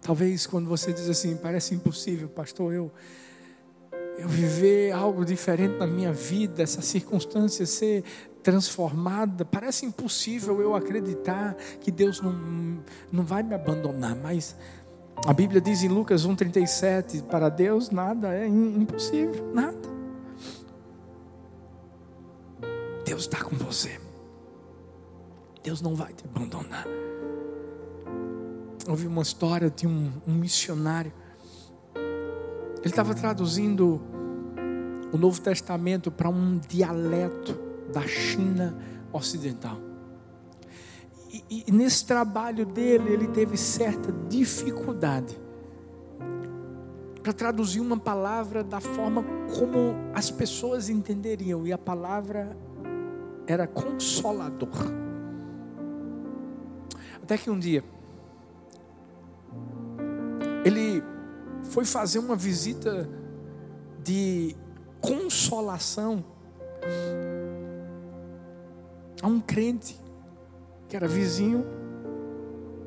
Talvez 0.02 0.48
quando 0.48 0.68
você 0.68 0.92
diz 0.92 1.08
assim, 1.08 1.38
parece 1.38 1.76
impossível, 1.76 2.28
pastor, 2.28 2.74
eu 2.74 2.92
eu 4.18 4.28
viver 4.28 4.92
algo 4.92 5.24
diferente 5.24 5.78
na 5.78 5.86
minha 5.86 6.12
vida, 6.12 6.64
essa 6.64 6.82
circunstância 6.82 7.66
ser 7.66 8.04
transformada, 8.42 9.46
parece 9.46 9.86
impossível 9.86 10.62
eu 10.62 10.74
acreditar 10.74 11.56
que 11.82 11.92
Deus 11.92 12.22
não, 12.22 12.80
não 13.12 13.24
vai 13.24 13.44
me 13.44 13.54
abandonar, 13.54 14.16
mas 14.16 14.56
a 15.26 15.34
Bíblia 15.34 15.60
diz 15.60 15.84
em 15.84 15.90
Lucas 15.90 16.26
1,37: 16.26 17.24
para 17.24 17.50
Deus 17.50 17.90
nada 17.90 18.34
é 18.34 18.48
impossível, 18.48 19.52
nada. 19.54 19.98
Deus 23.06 23.22
está 23.22 23.44
com 23.44 23.56
você, 23.56 24.00
Deus 25.64 25.82
não 25.82 25.94
vai 25.94 26.14
te 26.14 26.24
abandonar. 26.26 26.86
Eu 28.86 28.92
ouvi 28.92 29.06
uma 29.08 29.22
história 29.22 29.70
de 29.70 29.86
um, 29.86 30.12
um 30.26 30.34
missionário 30.34 31.12
ele 32.88 32.94
estava 32.94 33.14
traduzindo 33.14 34.02
o 35.12 35.18
Novo 35.18 35.42
Testamento 35.42 36.10
para 36.10 36.30
um 36.30 36.58
dialeto 36.58 37.60
da 37.92 38.02
China 38.08 38.78
Ocidental. 39.12 39.78
E, 41.30 41.66
e, 41.68 41.72
nesse 41.72 42.06
trabalho 42.06 42.66
dele, 42.66 43.12
ele 43.12 43.28
teve 43.28 43.58
certa 43.58 44.10
dificuldade 44.30 45.38
para 47.22 47.34
traduzir 47.34 47.82
uma 47.82 47.98
palavra 47.98 48.64
da 48.64 48.80
forma 48.80 49.22
como 49.60 49.94
as 50.14 50.32
pessoas 50.32 50.88
entenderiam, 50.88 51.68
e 51.68 51.74
a 51.74 51.78
palavra 51.78 52.56
era 53.46 53.68
consolador. 53.68 54.70
Até 57.22 57.38
que 57.38 57.50
um 57.50 57.60
dia, 57.60 57.84
ele 60.64 61.04
foi 61.70 61.86
fazer 61.86 62.20
uma 62.20 62.36
visita 62.36 63.10
de 64.04 64.56
consolação 65.02 66.24
a 69.22 69.28
um 69.28 69.40
crente 69.40 70.00
que 70.88 70.96
era 70.96 71.08
vizinho 71.08 71.66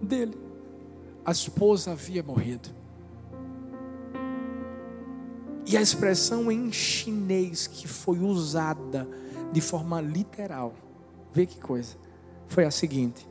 dele. 0.02 0.38
A 1.24 1.32
esposa 1.32 1.92
havia 1.92 2.22
morrido. 2.22 2.70
E 5.66 5.76
a 5.76 5.80
expressão 5.80 6.50
em 6.50 6.72
chinês 6.72 7.66
que 7.66 7.86
foi 7.86 8.18
usada 8.18 9.06
de 9.52 9.60
forma 9.60 10.00
literal, 10.00 10.74
vê 11.32 11.46
que 11.46 11.60
coisa, 11.60 11.96
foi 12.48 12.64
a 12.64 12.70
seguinte: 12.70 13.28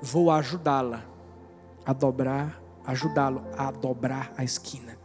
Vou 0.00 0.30
ajudá-la 0.30 1.04
a 1.84 1.92
dobrar 1.92 2.62
ajudá-lo 2.88 3.44
a 3.54 3.70
dobrar 3.70 4.32
a 4.34 4.42
esquina. 4.42 4.98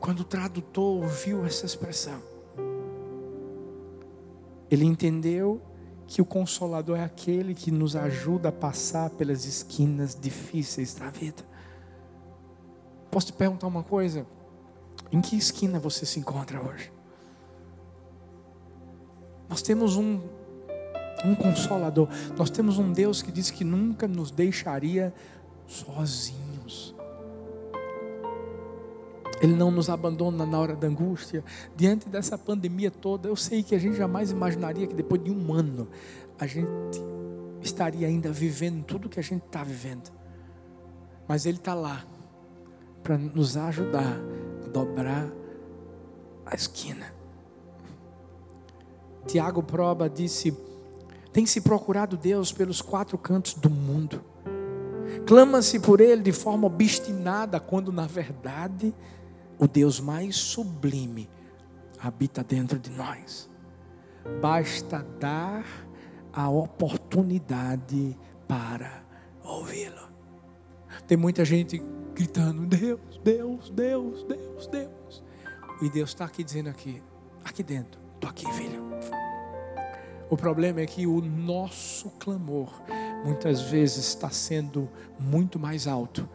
Quando 0.00 0.20
o 0.20 0.24
tradutor 0.24 1.02
ouviu 1.02 1.44
essa 1.44 1.66
expressão, 1.66 2.22
ele 4.70 4.86
entendeu 4.86 5.60
que 6.06 6.22
o 6.22 6.24
consolador 6.24 6.96
é 6.96 7.04
aquele 7.04 7.54
que 7.54 7.70
nos 7.70 7.94
ajuda 7.94 8.48
a 8.48 8.52
passar 8.52 9.10
pelas 9.10 9.44
esquinas 9.44 10.18
difíceis 10.18 10.94
da 10.94 11.10
vida. 11.10 11.42
Posso 13.10 13.26
te 13.26 13.32
perguntar 13.34 13.66
uma 13.66 13.82
coisa? 13.82 14.26
Em 15.12 15.20
que 15.20 15.36
esquina 15.36 15.78
você 15.78 16.06
se 16.06 16.18
encontra 16.18 16.62
hoje? 16.62 16.90
Nós 19.46 19.60
temos 19.60 19.96
um 19.96 20.20
um 21.24 21.34
consolador. 21.34 22.08
Nós 22.36 22.50
temos 22.50 22.78
um 22.78 22.92
Deus 22.92 23.22
que 23.22 23.32
diz 23.32 23.50
que 23.50 23.64
nunca 23.64 24.06
nos 24.06 24.30
deixaria 24.30 25.12
sozinhos. 25.66 26.94
Ele 29.40 29.54
não 29.54 29.70
nos 29.70 29.90
abandona 29.90 30.46
na 30.46 30.58
hora 30.58 30.74
da 30.74 30.86
angústia. 30.86 31.44
Diante 31.76 32.08
dessa 32.08 32.38
pandemia 32.38 32.90
toda, 32.90 33.28
eu 33.28 33.36
sei 33.36 33.62
que 33.62 33.74
a 33.74 33.78
gente 33.78 33.96
jamais 33.96 34.30
imaginaria 34.30 34.86
que 34.86 34.94
depois 34.94 35.22
de 35.22 35.30
um 35.30 35.52
ano 35.52 35.88
a 36.38 36.46
gente 36.46 36.68
estaria 37.60 38.06
ainda 38.06 38.30
vivendo 38.32 38.84
tudo 38.84 39.08
que 39.08 39.20
a 39.20 39.22
gente 39.22 39.44
está 39.44 39.62
vivendo. 39.62 40.10
Mas 41.28 41.44
Ele 41.44 41.58
está 41.58 41.74
lá 41.74 42.04
para 43.02 43.18
nos 43.18 43.56
ajudar 43.56 44.18
a 44.64 44.68
dobrar 44.68 45.30
a 46.46 46.54
esquina. 46.54 47.12
Tiago 49.26 49.62
Proba 49.62 50.08
disse: 50.08 50.56
tem 51.36 51.44
se 51.44 51.60
procurado 51.60 52.16
Deus 52.16 52.50
pelos 52.50 52.80
quatro 52.80 53.18
cantos 53.18 53.52
do 53.52 53.68
mundo. 53.68 54.24
Clama-se 55.26 55.78
por 55.78 56.00
Ele 56.00 56.22
de 56.22 56.32
forma 56.32 56.66
obstinada, 56.66 57.60
quando 57.60 57.92
na 57.92 58.06
verdade 58.06 58.94
o 59.58 59.68
Deus 59.68 60.00
mais 60.00 60.34
sublime 60.34 61.28
habita 62.00 62.42
dentro 62.42 62.78
de 62.78 62.88
nós. 62.90 63.50
Basta 64.40 65.06
dar 65.20 65.66
a 66.32 66.48
oportunidade 66.48 68.18
para 68.48 69.04
ouvi-lo. 69.44 70.08
Tem 71.06 71.18
muita 71.18 71.44
gente 71.44 71.82
gritando: 72.14 72.64
Deus, 72.64 73.20
Deus, 73.22 73.68
Deus, 73.68 74.24
Deus, 74.24 74.66
Deus. 74.68 75.24
E 75.82 75.90
Deus 75.90 76.08
está 76.08 76.24
aqui 76.24 76.42
dizendo 76.42 76.70
aqui, 76.70 77.02
aqui 77.44 77.62
dentro, 77.62 78.00
estou 78.14 78.30
aqui, 78.30 78.50
filho. 78.54 78.82
O 80.28 80.36
problema 80.36 80.80
é 80.80 80.86
que 80.86 81.06
o 81.06 81.20
nosso 81.20 82.10
clamor 82.18 82.82
muitas 83.24 83.60
vezes 83.62 84.08
está 84.08 84.30
sendo 84.30 84.88
muito 85.18 85.58
mais 85.58 85.86
alto 85.86 86.28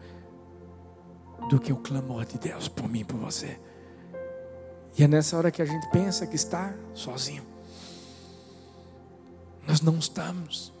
do 1.48 1.60
que 1.60 1.72
o 1.72 1.76
clamor 1.76 2.24
de 2.24 2.38
Deus 2.38 2.68
por 2.68 2.88
mim, 2.88 3.04
por 3.04 3.18
você. 3.18 3.58
E 4.96 5.02
é 5.02 5.08
nessa 5.08 5.36
hora 5.36 5.50
que 5.50 5.60
a 5.60 5.64
gente 5.64 5.88
pensa 5.90 6.26
que 6.26 6.36
está 6.36 6.74
sozinho. 6.94 7.44
Nós 9.66 9.80
não 9.80 9.98
estamos. 9.98 10.72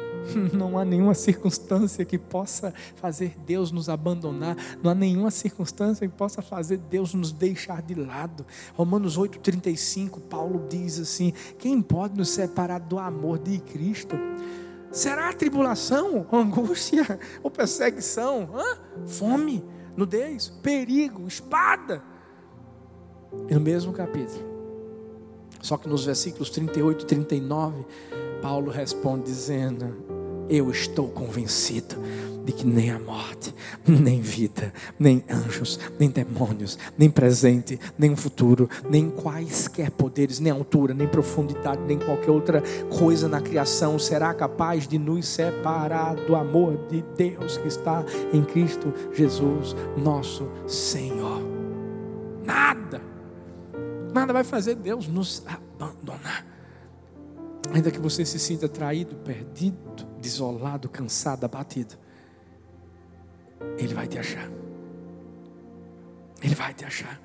Não 0.52 0.78
há 0.78 0.84
nenhuma 0.84 1.14
circunstância 1.14 2.04
que 2.04 2.18
possa 2.18 2.72
fazer 2.96 3.34
Deus 3.44 3.70
nos 3.70 3.88
abandonar. 3.88 4.56
Não 4.82 4.90
há 4.90 4.94
nenhuma 4.94 5.30
circunstância 5.30 6.06
que 6.06 6.14
possa 6.14 6.42
fazer 6.42 6.78
Deus 6.78 7.14
nos 7.14 7.32
deixar 7.32 7.82
de 7.82 7.94
lado. 7.94 8.46
Romanos 8.74 9.18
8,35, 9.18 10.20
Paulo 10.20 10.66
diz 10.68 10.98
assim: 10.98 11.32
Quem 11.58 11.80
pode 11.80 12.16
nos 12.16 12.30
separar 12.30 12.78
do 12.78 12.98
amor 12.98 13.38
de 13.38 13.58
Cristo? 13.58 14.16
Será 14.90 15.32
tribulação, 15.32 16.26
angústia 16.30 17.18
ou 17.42 17.50
perseguição? 17.50 18.50
Hã? 18.54 18.78
Fome, 19.06 19.64
nudez, 19.96 20.50
perigo, 20.62 21.26
espada. 21.26 22.02
E 23.48 23.54
no 23.54 23.60
mesmo 23.60 23.94
capítulo, 23.94 24.52
só 25.62 25.78
que 25.78 25.88
nos 25.88 26.04
versículos 26.04 26.50
38 26.50 27.04
e 27.04 27.06
39, 27.06 27.86
Paulo 28.42 28.72
responde 28.72 29.26
dizendo: 29.26 29.94
Eu 30.50 30.68
estou 30.70 31.08
convencido 31.08 31.94
de 32.44 32.52
que 32.52 32.66
nem 32.66 32.90
a 32.90 32.98
morte, 32.98 33.54
nem 33.86 34.20
vida, 34.20 34.74
nem 34.98 35.24
anjos, 35.30 35.78
nem 35.96 36.10
demônios, 36.10 36.76
nem 36.98 37.08
presente, 37.08 37.78
nem 37.96 38.16
futuro, 38.16 38.68
nem 38.90 39.08
quaisquer 39.08 39.92
poderes, 39.92 40.40
nem 40.40 40.52
altura, 40.52 40.92
nem 40.92 41.06
profundidade, 41.06 41.80
nem 41.86 42.00
qualquer 42.00 42.32
outra 42.32 42.60
coisa 42.98 43.28
na 43.28 43.40
criação 43.40 43.96
será 43.96 44.34
capaz 44.34 44.88
de 44.88 44.98
nos 44.98 45.28
separar 45.28 46.16
do 46.16 46.34
amor 46.34 46.88
de 46.88 47.00
Deus 47.16 47.56
que 47.56 47.68
está 47.68 48.04
em 48.32 48.42
Cristo 48.42 48.92
Jesus, 49.12 49.76
nosso 49.96 50.50
Senhor. 50.66 51.40
Nada, 52.44 53.00
nada 54.12 54.32
vai 54.32 54.42
fazer 54.42 54.74
Deus 54.74 55.06
nos 55.06 55.44
abandonar. 55.46 56.51
Ainda 57.70 57.90
que 57.90 57.98
você 57.98 58.24
se 58.24 58.38
sinta 58.38 58.68
traído, 58.68 59.16
perdido, 59.16 60.06
desolado, 60.20 60.88
cansado, 60.88 61.44
abatido, 61.44 61.94
Ele 63.78 63.94
vai 63.94 64.06
te 64.06 64.18
achar. 64.18 64.48
Ele 66.42 66.54
vai 66.54 66.74
te 66.74 66.84
achar. 66.84 67.20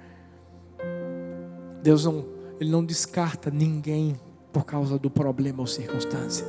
Deus 1.82 2.06
não, 2.06 2.26
Ele 2.60 2.70
não 2.70 2.86
descarta 2.86 3.50
ninguém 3.50 4.20
por 4.54 4.64
causa 4.64 4.98
do 4.98 5.10
problema 5.10 5.62
ou 5.62 5.68
circunstância. 5.68 6.46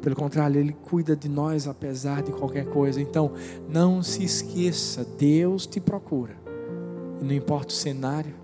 Pelo 0.00 0.16
contrário, 0.16 0.58
Ele 0.58 0.72
cuida 0.72 1.14
de 1.14 1.28
nós 1.28 1.66
apesar 1.66 2.22
de 2.22 2.32
qualquer 2.32 2.66
coisa. 2.66 3.00
Então, 3.00 3.32
não 3.68 4.02
se 4.02 4.24
esqueça, 4.24 5.04
Deus 5.04 5.66
te 5.66 5.80
procura. 5.80 6.36
E 7.20 7.24
não 7.24 7.32
importa 7.32 7.68
o 7.68 7.76
cenário, 7.76 8.34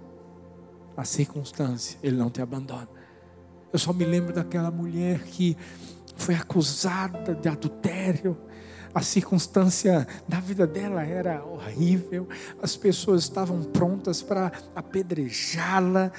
a 0.96 1.04
circunstância, 1.04 1.98
Ele 2.02 2.16
não 2.16 2.30
te 2.30 2.42
abandona. 2.42 2.88
Eu 3.72 3.79
só 3.79 3.92
me 3.92 4.05
lembro 4.05 4.33
daquela 4.33 4.70
mulher 4.70 5.22
que 5.24 5.57
foi 6.16 6.35
acusada 6.35 7.35
de 7.35 7.48
adultério. 7.48 8.37
A 8.94 9.02
circunstância 9.02 10.07
da 10.26 10.40
vida 10.40 10.66
dela 10.66 11.02
era 11.05 11.44
horrível. 11.44 12.26
As 12.62 12.76
pessoas 12.76 13.24
estavam 13.24 13.62
prontas 13.62 14.22
para 14.22 14.50
apedrejá-la. 14.74 16.11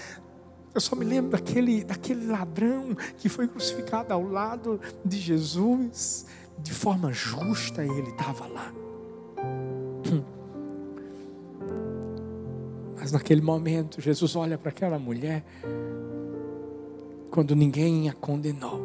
Eu 0.76 0.80
só 0.80 0.96
me 0.96 1.04
lembro 1.04 1.32
daquele, 1.32 1.84
daquele 1.84 2.28
ladrão 2.28 2.96
que 3.18 3.28
foi 3.28 3.48
crucificado 3.48 4.14
ao 4.14 4.22
lado 4.22 4.80
de 5.04 5.18
Jesus, 5.18 6.28
de 6.60 6.72
forma 6.72 7.12
justa, 7.12 7.84
e 7.84 7.90
ele 7.90 8.10
estava 8.10 8.46
lá. 8.46 8.72
Hum. 10.12 10.24
Mas 12.96 13.12
naquele 13.12 13.42
momento, 13.42 14.00
Jesus 14.00 14.36
olha 14.36 14.58
para 14.58 14.70
aquela 14.70 15.00
mulher 15.00 15.44
quando 17.38 17.56
ninguém 17.56 18.10
a 18.10 18.14
condenou. 18.14 18.82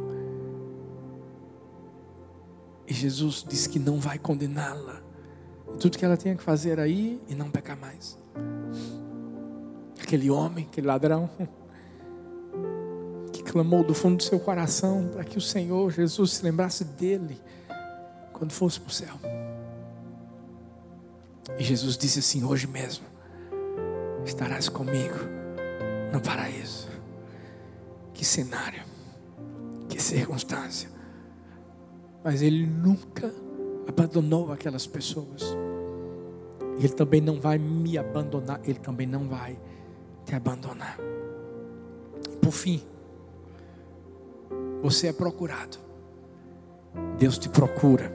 E 2.86 2.92
Jesus 2.92 3.42
disse 3.48 3.66
que 3.66 3.78
não 3.78 3.98
vai 3.98 4.18
condená-la. 4.18 5.00
Tudo 5.80 5.96
que 5.96 6.04
ela 6.04 6.18
tinha 6.18 6.36
que 6.36 6.42
fazer 6.42 6.78
aí 6.78 7.18
e 7.30 7.34
não 7.34 7.50
pecar 7.50 7.78
mais. 7.78 8.18
Aquele 9.98 10.30
homem, 10.30 10.66
aquele 10.70 10.86
ladrão, 10.86 11.30
que 13.32 13.42
clamou 13.42 13.82
do 13.82 13.94
fundo 13.94 14.18
do 14.18 14.22
seu 14.22 14.38
coração 14.38 15.08
para 15.10 15.24
que 15.24 15.38
o 15.38 15.40
Senhor 15.40 15.90
Jesus 15.90 16.32
se 16.32 16.44
lembrasse 16.44 16.84
dele 16.84 17.40
quando 18.34 18.52
fosse 18.52 18.78
para 18.78 18.90
o 18.90 18.92
céu. 18.92 19.14
E 21.58 21.64
Jesus 21.64 21.96
disse 21.96 22.18
assim: 22.18 22.44
Hoje 22.44 22.66
mesmo 22.66 23.06
estarás 24.26 24.68
comigo 24.68 25.16
no 26.12 26.20
paraíso. 26.20 26.91
Que 28.14 28.24
cenário, 28.24 28.82
que 29.88 30.00
circunstância. 30.00 30.90
Mas 32.22 32.42
Ele 32.42 32.66
nunca 32.66 33.32
abandonou 33.88 34.52
aquelas 34.52 34.86
pessoas. 34.86 35.42
Ele 36.78 36.88
também 36.90 37.20
não 37.20 37.40
vai 37.40 37.58
me 37.58 37.98
abandonar, 37.98 38.60
Ele 38.64 38.78
também 38.78 39.06
não 39.06 39.28
vai 39.28 39.58
te 40.24 40.34
abandonar. 40.34 40.98
Por 42.40 42.52
fim, 42.52 42.82
você 44.80 45.08
é 45.08 45.12
procurado. 45.12 45.78
Deus 47.18 47.38
te 47.38 47.48
procura. 47.48 48.12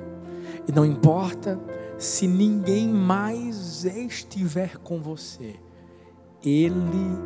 E 0.68 0.72
não 0.72 0.86
importa 0.86 1.60
se 1.98 2.28
ninguém 2.28 2.88
mais 2.88 3.86
estiver 3.86 4.78
com 4.78 5.00
você, 5.00 5.56
Ele 6.44 7.18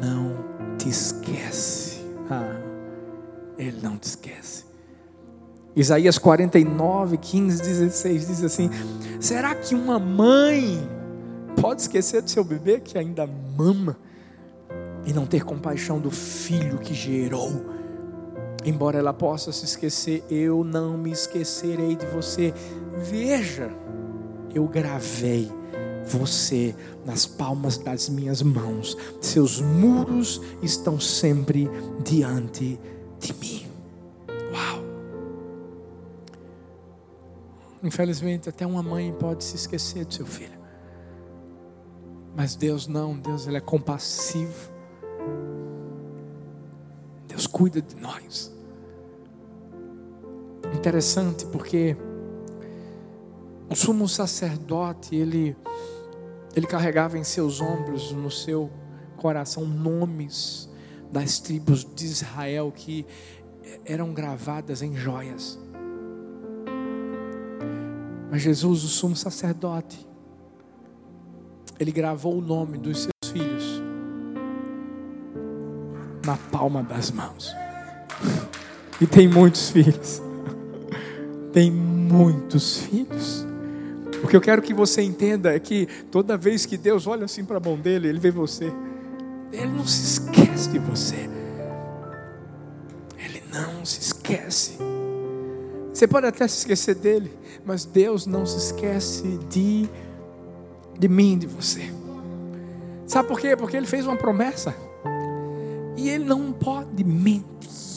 não 0.00 0.76
te 0.76 0.88
esquece. 0.88 1.91
Ah, 2.30 2.60
Ele 3.58 3.78
não 3.82 3.96
te 3.96 4.04
esquece. 4.04 4.64
Isaías 5.74 6.18
49, 6.18 7.16
15, 7.16 7.62
16 7.62 8.26
diz 8.26 8.44
assim: 8.44 8.70
Será 9.20 9.54
que 9.54 9.74
uma 9.74 9.98
mãe 9.98 10.86
pode 11.60 11.82
esquecer 11.82 12.22
do 12.22 12.30
seu 12.30 12.44
bebê 12.44 12.80
que 12.80 12.98
ainda 12.98 13.26
mama 13.26 13.96
e 15.06 15.12
não 15.12 15.26
ter 15.26 15.44
compaixão 15.44 15.98
do 15.98 16.10
filho 16.10 16.78
que 16.78 16.92
gerou? 16.92 17.64
Embora 18.64 18.98
ela 18.98 19.12
possa 19.12 19.50
se 19.50 19.64
esquecer, 19.64 20.22
eu 20.30 20.62
não 20.62 20.96
me 20.96 21.10
esquecerei 21.10 21.96
de 21.96 22.06
você. 22.06 22.54
Veja, 22.96 23.70
eu 24.54 24.68
gravei 24.68 25.50
você 26.06 26.74
nas 27.04 27.26
palmas 27.26 27.78
das 27.78 28.08
minhas 28.08 28.42
mãos. 28.42 28.96
Seus 29.20 29.60
muros 29.60 30.40
estão 30.62 30.98
sempre 31.00 31.68
diante 32.04 32.78
de 33.18 33.34
mim. 33.34 33.66
Uau! 34.52 34.84
Infelizmente, 37.82 38.48
até 38.48 38.66
uma 38.66 38.82
mãe 38.82 39.12
pode 39.18 39.44
se 39.44 39.56
esquecer 39.56 40.04
do 40.04 40.14
seu 40.14 40.26
filho. 40.26 40.60
Mas 42.34 42.54
Deus 42.54 42.86
não, 42.86 43.18
Deus 43.18 43.46
ele 43.46 43.56
é 43.56 43.60
compassivo. 43.60 44.72
Deus 47.28 47.46
cuida 47.46 47.82
de 47.82 47.96
nós. 47.96 48.52
Interessante 50.74 51.44
porque 51.46 51.96
o 53.68 53.74
sumo 53.74 54.08
sacerdote, 54.08 55.14
ele, 55.14 55.56
ele 56.54 56.66
carregava 56.66 57.18
em 57.18 57.24
seus 57.24 57.60
ombros, 57.60 58.12
no 58.12 58.30
seu 58.30 58.70
coração, 59.16 59.64
nomes 59.64 60.68
das 61.10 61.38
tribos 61.38 61.84
de 61.84 62.04
Israel 62.04 62.72
que 62.74 63.06
eram 63.84 64.12
gravadas 64.12 64.82
em 64.82 64.94
joias. 64.94 65.58
Mas 68.30 68.42
Jesus, 68.42 68.82
o 68.82 68.88
sumo 68.88 69.14
sacerdote, 69.14 70.06
ele 71.78 71.92
gravou 71.92 72.38
o 72.38 72.40
nome 72.40 72.78
dos 72.78 73.02
seus 73.02 73.32
filhos 73.32 73.82
na 76.24 76.36
palma 76.36 76.82
das 76.82 77.10
mãos. 77.10 77.54
E 79.00 79.06
tem 79.06 79.26
muitos 79.26 79.70
filhos. 79.70 80.22
Tem 81.52 81.72
muitos 81.72 82.78
filhos. 82.78 83.44
O 84.22 84.28
que 84.28 84.36
eu 84.36 84.40
quero 84.40 84.62
que 84.62 84.72
você 84.72 85.02
entenda 85.02 85.54
é 85.54 85.58
que 85.58 85.86
toda 86.10 86.36
vez 86.36 86.64
que 86.64 86.76
Deus 86.76 87.06
olha 87.06 87.24
assim 87.24 87.44
para 87.44 87.56
a 87.56 87.60
mão 87.60 87.76
dele, 87.76 88.08
ele 88.08 88.20
vê 88.20 88.30
você. 88.30 88.72
Ele 89.52 89.66
não 89.66 89.86
se 89.86 90.04
esquece 90.04 90.70
de 90.70 90.78
você. 90.78 91.28
Ele 93.18 93.42
não 93.52 93.84
se 93.84 94.00
esquece. 94.00 94.78
Você 95.92 96.06
pode 96.06 96.26
até 96.26 96.46
se 96.46 96.58
esquecer 96.58 96.94
dele, 96.94 97.36
mas 97.64 97.84
Deus 97.84 98.26
não 98.26 98.46
se 98.46 98.58
esquece 98.58 99.38
de, 99.50 99.88
de 100.98 101.08
mim, 101.08 101.36
de 101.36 101.46
você. 101.46 101.92
Sabe 103.06 103.28
por 103.28 103.38
quê? 103.38 103.56
Porque 103.56 103.76
ele 103.76 103.86
fez 103.86 104.06
uma 104.06 104.16
promessa. 104.16 104.74
E 105.96 106.08
ele 106.08 106.24
não 106.24 106.52
pode 106.52 107.04
mentir. 107.04 107.91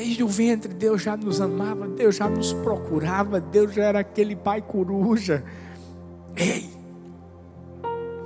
Desde 0.00 0.24
o 0.24 0.28
ventre, 0.28 0.72
Deus 0.72 1.02
já 1.02 1.14
nos 1.14 1.42
amava, 1.42 1.86
Deus 1.86 2.16
já 2.16 2.26
nos 2.26 2.54
procurava, 2.54 3.38
Deus 3.38 3.74
já 3.74 3.84
era 3.84 4.00
aquele 4.00 4.34
pai 4.34 4.62
coruja. 4.62 5.44
Ei, 6.34 6.70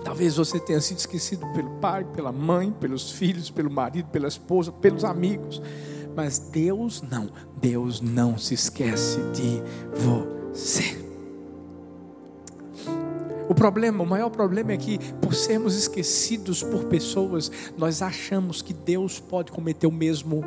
Talvez 0.04 0.36
você 0.36 0.60
tenha 0.60 0.80
sido 0.80 0.98
esquecido 0.98 1.44
pelo 1.52 1.70
pai, 1.80 2.04
pela 2.04 2.30
mãe, 2.30 2.70
pelos 2.70 3.10
filhos, 3.10 3.50
pelo 3.50 3.68
marido, 3.72 4.08
pela 4.10 4.28
esposa, 4.28 4.70
pelos 4.70 5.02
amigos. 5.02 5.60
Mas 6.14 6.38
Deus 6.38 7.02
não. 7.02 7.28
Deus 7.56 8.00
não 8.00 8.38
se 8.38 8.54
esquece 8.54 9.18
de 9.32 9.60
você. 10.00 10.96
O 13.48 13.54
problema, 13.54 14.04
o 14.04 14.06
maior 14.06 14.30
problema 14.30 14.70
é 14.70 14.76
que, 14.76 15.00
por 15.20 15.34
sermos 15.34 15.74
esquecidos 15.74 16.62
por 16.62 16.84
pessoas, 16.84 17.50
nós 17.76 18.00
achamos 18.00 18.62
que 18.62 18.72
Deus 18.72 19.18
pode 19.18 19.50
cometer 19.50 19.88
o 19.88 19.92
mesmo 19.92 20.44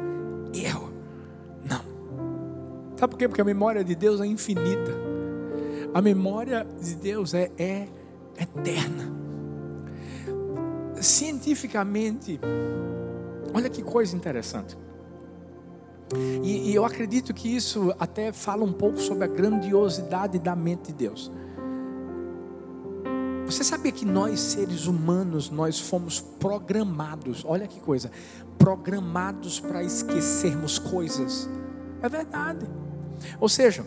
erro. 0.55 0.96
Sabe 2.97 3.11
por 3.11 3.17
quê? 3.17 3.27
Porque 3.27 3.41
a 3.41 3.45
memória 3.45 3.83
de 3.83 3.95
Deus 3.95 4.19
é 4.19 4.25
infinita. 4.25 4.91
A 5.93 6.01
memória 6.01 6.67
de 6.81 6.95
Deus 6.95 7.33
é, 7.33 7.51
é 7.57 7.87
eterna 8.39 9.17
cientificamente, 11.01 12.39
olha 13.53 13.69
que 13.69 13.81
coisa 13.81 14.15
interessante. 14.15 14.77
E, 16.41 16.71
e, 16.71 16.75
eu 16.75 16.85
acredito 16.85 17.33
que 17.33 17.53
isso 17.53 17.93
até 17.99 18.31
fala 18.31 18.63
um 18.63 18.71
pouco 18.71 18.97
sobre 18.97 19.25
a 19.25 19.27
grandiosidade 19.27 20.39
da 20.39 20.55
mente 20.55 20.87
de 20.87 20.93
Deus. 20.93 21.29
Você 23.45 23.63
sabia 23.63 23.91
que 23.91 24.05
nós 24.05 24.39
seres 24.39 24.87
humanos 24.87 25.49
nós 25.49 25.79
fomos 25.79 26.21
programados? 26.21 27.43
Olha 27.45 27.67
que 27.67 27.79
coisa, 27.79 28.09
programados 28.57 29.59
para 29.59 29.83
esquecermos 29.83 30.79
coisas. 30.79 31.49
É 32.01 32.07
verdade. 32.07 32.65
Ou 33.39 33.49
seja, 33.49 33.85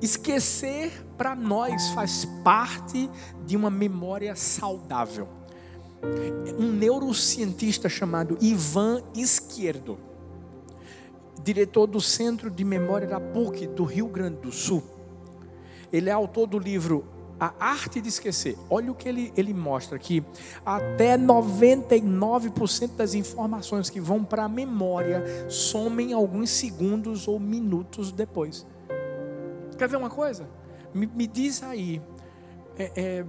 esquecer 0.00 0.92
para 1.16 1.34
nós 1.34 1.88
faz 1.90 2.24
parte 2.44 3.10
de 3.44 3.56
uma 3.56 3.70
memória 3.70 4.34
saudável 4.36 5.28
um 6.58 6.72
neurocientista 6.72 7.88
chamado 7.88 8.38
Ivan 8.40 9.02
Izquierdo, 9.14 9.98
diretor 11.42 11.86
do 11.86 12.00
Centro 12.00 12.50
de 12.50 12.64
Memória 12.64 13.06
da 13.06 13.20
PUC 13.20 13.66
do 13.66 13.84
Rio 13.84 14.06
Grande 14.08 14.40
do 14.40 14.52
Sul. 14.52 14.82
Ele 15.92 16.10
é 16.10 16.12
autor 16.12 16.46
do 16.46 16.58
livro 16.58 17.04
A 17.38 17.52
Arte 17.60 18.00
de 18.00 18.08
Esquecer. 18.08 18.56
Olha 18.70 18.90
o 18.90 18.94
que 18.94 19.08
ele, 19.08 19.32
ele 19.36 19.52
mostra 19.52 19.96
aqui. 19.96 20.24
Até 20.64 21.18
99% 21.18 22.96
das 22.96 23.14
informações 23.14 23.90
que 23.90 24.00
vão 24.00 24.24
para 24.24 24.44
a 24.44 24.48
memória 24.48 25.22
somem 25.48 26.12
alguns 26.12 26.50
segundos 26.50 27.28
ou 27.28 27.38
minutos 27.38 28.10
depois. 28.10 28.66
Quer 29.76 29.88
ver 29.88 29.96
uma 29.96 30.10
coisa? 30.10 30.48
Me, 30.94 31.06
me 31.06 31.26
diz 31.26 31.62
aí. 31.62 32.00
É, 32.78 32.92
é, 32.96 33.24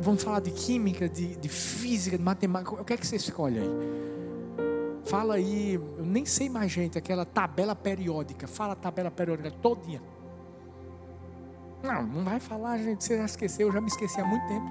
Vamos 0.00 0.22
falar 0.22 0.40
de 0.40 0.50
química, 0.50 1.08
de, 1.08 1.36
de 1.36 1.48
física, 1.48 2.16
de 2.16 2.22
matemática. 2.22 2.80
O 2.80 2.84
que 2.84 2.92
é 2.92 2.96
que 2.96 3.06
você 3.06 3.16
escolhe 3.16 3.58
aí? 3.58 3.70
Fala 5.04 5.34
aí, 5.34 5.74
eu 5.74 6.04
nem 6.04 6.24
sei 6.24 6.48
mais, 6.48 6.70
gente, 6.70 6.98
aquela 6.98 7.24
tabela 7.24 7.74
periódica. 7.74 8.46
Fala 8.46 8.72
a 8.72 8.76
tabela 8.76 9.10
periódica 9.10 9.50
todinha. 9.50 10.02
Não, 11.86 12.02
não 12.02 12.24
vai 12.24 12.40
falar, 12.40 12.78
gente, 12.78 13.04
você 13.04 13.16
já 13.16 13.24
esqueceu, 13.24 13.68
eu 13.68 13.72
já 13.72 13.80
me 13.80 13.86
esqueci 13.86 14.20
há 14.20 14.24
muito 14.24 14.46
tempo. 14.48 14.66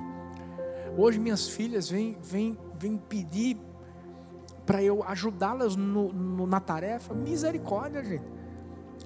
Hoje 0.98 1.18
minhas 1.18 1.48
filhas 1.48 1.90
vêm, 1.90 2.18
vêm, 2.22 2.58
vêm 2.78 2.98
pedir 2.98 3.58
para 4.66 4.84
eu 4.84 5.04
ajudá-las 5.04 5.76
no, 5.76 6.12
no, 6.12 6.46
na 6.46 6.60
tarefa. 6.60 7.14
Misericórdia, 7.14 8.04
gente. 8.04 8.24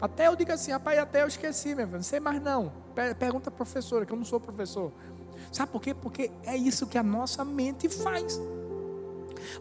Até 0.02 0.28
eu 0.28 0.36
digo 0.36 0.52
assim, 0.52 0.72
rapaz, 0.72 0.98
até 0.98 1.24
eu 1.24 1.28
esqueci, 1.28 1.76
meu 1.76 1.86
filho. 1.86 1.98
Não 1.98 2.04
sei 2.04 2.19
mais 2.19 2.41
não. 2.41 2.72
Pergunta 3.17 3.50
a 3.50 3.52
professora, 3.52 4.06
que 4.06 4.13
eu 4.13 4.17
não 4.17 4.26
sou 4.26 4.39
professor. 4.39 4.91
Sabe 5.52 5.72
por 5.72 5.82
quê? 5.82 5.93
Porque 5.93 6.32
é 6.43 6.56
isso 6.56 6.88
que 6.88 6.98
a 6.98 7.04
nossa 7.04 7.43
mente 7.43 7.89
faz. 7.89 8.39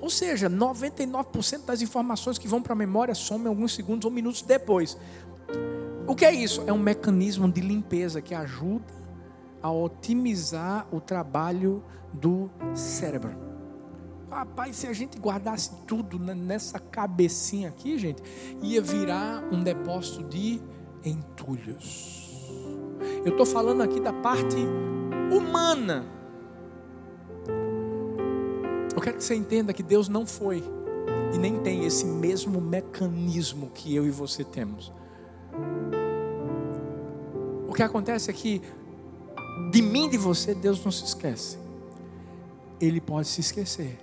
Ou 0.01 0.11
seja, 0.11 0.49
99% 0.49 1.65
das 1.65 1.83
informações 1.83 2.39
que 2.39 2.49
vão 2.49 2.63
para 2.63 2.73
a 2.73 2.77
memória 2.77 3.15
somem 3.15 3.49
alguns 3.49 3.75
segundos 3.75 4.05
ou 4.05 4.11
minutos 4.11 4.43
depois. 4.43 4.97
O 6.09 6.17
que 6.17 6.25
é 6.25 6.33
isso? 6.33 6.65
É 6.67 6.73
um 6.73 6.79
mecanismo 6.79 7.53
de 7.53 7.61
limpeza 7.61 8.23
que 8.23 8.35
ajuda 8.35 8.95
a 9.63 9.71
otimizar 9.71 10.87
o 10.91 11.03
trabalho 11.03 11.85
do 12.15 12.51
cérebro. 12.75 13.37
Rapaz, 14.31 14.77
se 14.77 14.87
a 14.87 14.93
gente 14.95 15.19
guardasse 15.19 15.71
tudo 15.87 16.19
nessa 16.19 16.79
cabecinha 16.79 17.69
aqui, 17.69 17.99
gente, 17.99 18.23
ia 18.63 18.81
virar 18.81 19.45
um 19.53 19.63
depósito 19.63 20.25
de 20.25 20.63
entulhos. 21.05 22.49
Eu 23.23 23.33
estou 23.33 23.45
falando 23.45 23.83
aqui 23.83 24.01
da 24.01 24.13
parte 24.13 24.57
humana. 25.31 26.07
Eu 28.97 29.01
quero 29.03 29.19
que 29.19 29.25
você 29.25 29.35
entenda 29.35 29.75
que 29.75 29.83
Deus 29.83 30.09
não 30.09 30.25
foi 30.25 30.65
e 31.35 31.39
nem 31.39 31.59
tem 31.61 31.85
esse 31.85 32.07
mesmo 32.07 32.63
mecanismo 32.63 33.71
que 33.75 33.95
eu 33.95 34.07
e 34.07 34.11
você 34.11 34.43
temos. 34.43 34.91
Que 37.79 37.83
acontece 37.85 38.29
é 38.29 38.35
que 38.35 38.61
de 39.71 39.81
mim 39.81 40.07
e 40.07 40.11
de 40.11 40.19
você 40.19 40.53
Deus 40.53 40.85
não 40.85 40.91
se 40.91 41.05
esquece. 41.05 41.57
Ele 42.81 43.01
pode 43.01 43.29
se 43.29 43.41
esquecer 43.41 43.97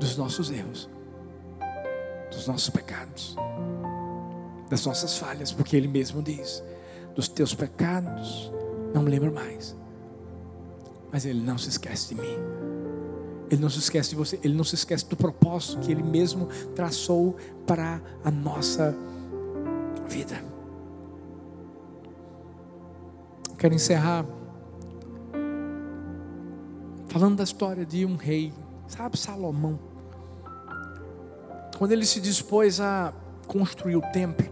dos 0.00 0.16
nossos 0.16 0.50
erros, 0.50 0.88
dos 2.30 2.46
nossos 2.46 2.70
pecados, 2.70 3.36
das 4.70 4.86
nossas 4.86 5.18
falhas, 5.18 5.52
porque 5.52 5.76
Ele 5.76 5.88
mesmo 5.88 6.22
diz: 6.22 6.64
dos 7.14 7.28
teus 7.28 7.52
pecados 7.52 8.50
não 8.94 9.02
me 9.02 9.10
lembro 9.10 9.30
mais. 9.30 9.76
Mas 11.12 11.26
Ele 11.26 11.42
não 11.42 11.58
se 11.58 11.68
esquece 11.68 12.14
de 12.14 12.22
mim. 12.22 12.38
Ele 13.50 13.60
não 13.60 13.68
se 13.68 13.78
esquece 13.78 14.08
de 14.08 14.16
você. 14.16 14.40
Ele 14.42 14.54
não 14.54 14.64
se 14.64 14.74
esquece 14.74 15.06
do 15.06 15.18
propósito 15.18 15.80
que 15.80 15.92
Ele 15.92 16.02
mesmo 16.02 16.46
traçou 16.74 17.36
para 17.66 18.00
a 18.24 18.30
nossa 18.30 18.96
vida. 20.08 20.47
Quero 23.58 23.74
encerrar 23.74 24.24
falando 27.08 27.38
da 27.38 27.42
história 27.42 27.84
de 27.84 28.06
um 28.06 28.14
rei, 28.14 28.54
sabe, 28.86 29.18
Salomão. 29.18 29.80
Quando 31.76 31.90
ele 31.90 32.06
se 32.06 32.20
dispôs 32.20 32.80
a 32.80 33.12
construir 33.48 33.96
o 33.96 34.00
templo, 34.12 34.46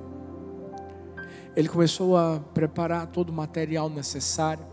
ele 1.54 1.68
começou 1.68 2.16
a 2.16 2.40
preparar 2.52 3.06
todo 3.06 3.30
o 3.30 3.32
material 3.32 3.88
necessário. 3.88 4.64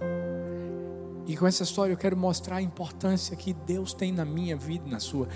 E 1.27 1.37
com 1.37 1.45
essa 1.45 1.61
história 1.61 1.93
eu 1.93 1.97
quero 1.97 2.17
mostrar 2.17 2.55
a 2.55 2.61
importância 2.61 3.35
que 3.35 3.53
Deus 3.53 3.93
tem 3.93 4.11
na 4.11 4.25
minha 4.25 4.57
vida, 4.57 4.89
na 4.89 4.99
sua. 4.99 5.27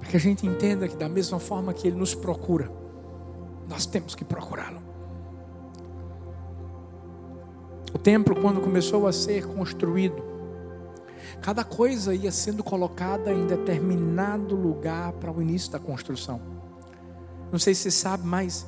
Para 0.00 0.08
que 0.08 0.16
a 0.16 0.20
gente 0.20 0.44
entenda 0.44 0.88
que 0.88 0.96
da 0.96 1.08
mesma 1.08 1.38
forma 1.38 1.72
que 1.72 1.86
Ele 1.86 1.96
nos 1.96 2.16
procura, 2.16 2.68
nós 3.68 3.86
temos 3.86 4.16
que 4.16 4.24
procurá-lo. 4.24 4.95
Templo, 8.06 8.40
quando 8.40 8.60
começou 8.60 9.08
a 9.08 9.12
ser 9.12 9.44
construído, 9.48 10.22
Cada 11.42 11.64
coisa 11.64 12.14
ia 12.14 12.30
sendo 12.30 12.62
colocada 12.64 13.32
em 13.32 13.46
determinado 13.46 14.54
lugar 14.54 15.12
para 15.12 15.30
o 15.30 15.42
início 15.42 15.70
da 15.70 15.78
construção. 15.78 16.40
Não 17.52 17.58
sei 17.58 17.74
se 17.74 17.82
você 17.82 17.90
sabe, 17.90 18.26
mas 18.26 18.66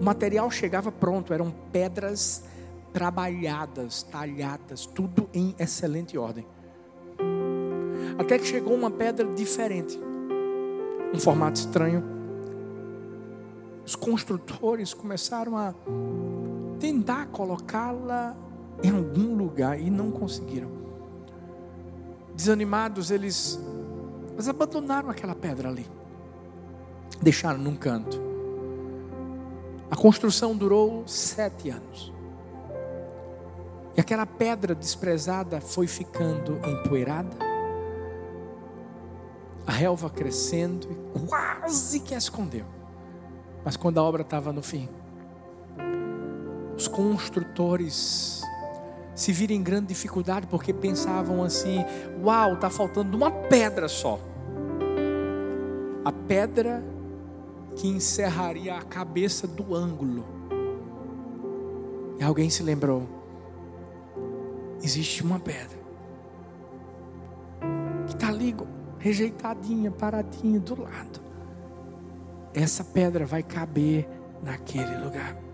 o 0.00 0.02
material 0.02 0.50
chegava 0.50 0.90
pronto, 0.90 1.32
eram 1.32 1.52
pedras 1.72 2.44
trabalhadas, 2.92 4.02
talhadas, 4.04 4.86
tudo 4.86 5.28
em 5.34 5.54
excelente 5.58 6.16
ordem. 6.16 6.46
Até 8.18 8.38
que 8.38 8.46
chegou 8.46 8.74
uma 8.74 8.90
pedra 8.90 9.26
diferente, 9.34 9.98
um 11.12 11.18
formato 11.18 11.58
estranho. 11.60 12.02
Os 13.84 13.94
construtores 13.94 14.94
começaram 14.94 15.56
a 15.56 15.74
tentar 16.78 17.26
colocá-la 17.26 18.36
em 18.82 18.90
algum 18.90 19.34
lugar 19.36 19.80
e 19.80 19.90
não 19.90 20.10
conseguiram. 20.10 20.70
Desanimados, 22.34 23.10
eles, 23.10 23.58
eles 24.34 24.48
abandonaram 24.48 25.08
aquela 25.08 25.34
pedra 25.34 25.68
ali, 25.68 25.86
deixaram 27.22 27.58
num 27.58 27.76
canto. 27.76 28.20
A 29.90 29.96
construção 29.96 30.56
durou 30.56 31.06
sete 31.06 31.70
anos. 31.70 32.12
E 33.96 34.00
aquela 34.00 34.26
pedra 34.26 34.74
desprezada 34.74 35.60
foi 35.60 35.86
ficando 35.86 36.58
empoeirada, 36.68 37.34
a 39.66 39.72
relva 39.72 40.10
crescendo 40.10 40.86
e 40.90 41.26
quase 41.26 42.00
que 42.00 42.14
a 42.14 42.18
escondeu. 42.18 42.66
Mas 43.64 43.76
quando 43.76 43.98
a 43.98 44.02
obra 44.02 44.22
estava 44.22 44.52
no 44.52 44.62
fim, 44.62 44.88
os 46.76 46.86
construtores 46.86 48.42
se 49.14 49.32
viram 49.32 49.54
em 49.54 49.62
grande 49.62 49.86
dificuldade 49.86 50.46
porque 50.46 50.72
pensavam 50.74 51.42
assim: 51.42 51.84
uau, 52.22 52.54
está 52.54 52.68
faltando 52.68 53.16
uma 53.16 53.30
pedra 53.30 53.88
só. 53.88 54.20
A 56.04 56.12
pedra 56.12 56.84
que 57.74 57.88
encerraria 57.88 58.76
a 58.76 58.82
cabeça 58.82 59.46
do 59.46 59.74
ângulo. 59.74 60.24
E 62.18 62.22
alguém 62.22 62.50
se 62.50 62.62
lembrou: 62.62 63.08
existe 64.82 65.22
uma 65.22 65.40
pedra 65.40 65.86
que 68.06 68.14
está 68.14 68.28
ali, 68.28 68.54
rejeitadinha, 68.98 69.90
paradinha 69.90 70.60
do 70.60 70.80
lado. 70.82 71.20
Essa 72.52 72.84
pedra 72.84 73.26
vai 73.26 73.42
caber 73.42 74.08
naquele 74.42 74.96
lugar. 74.98 75.45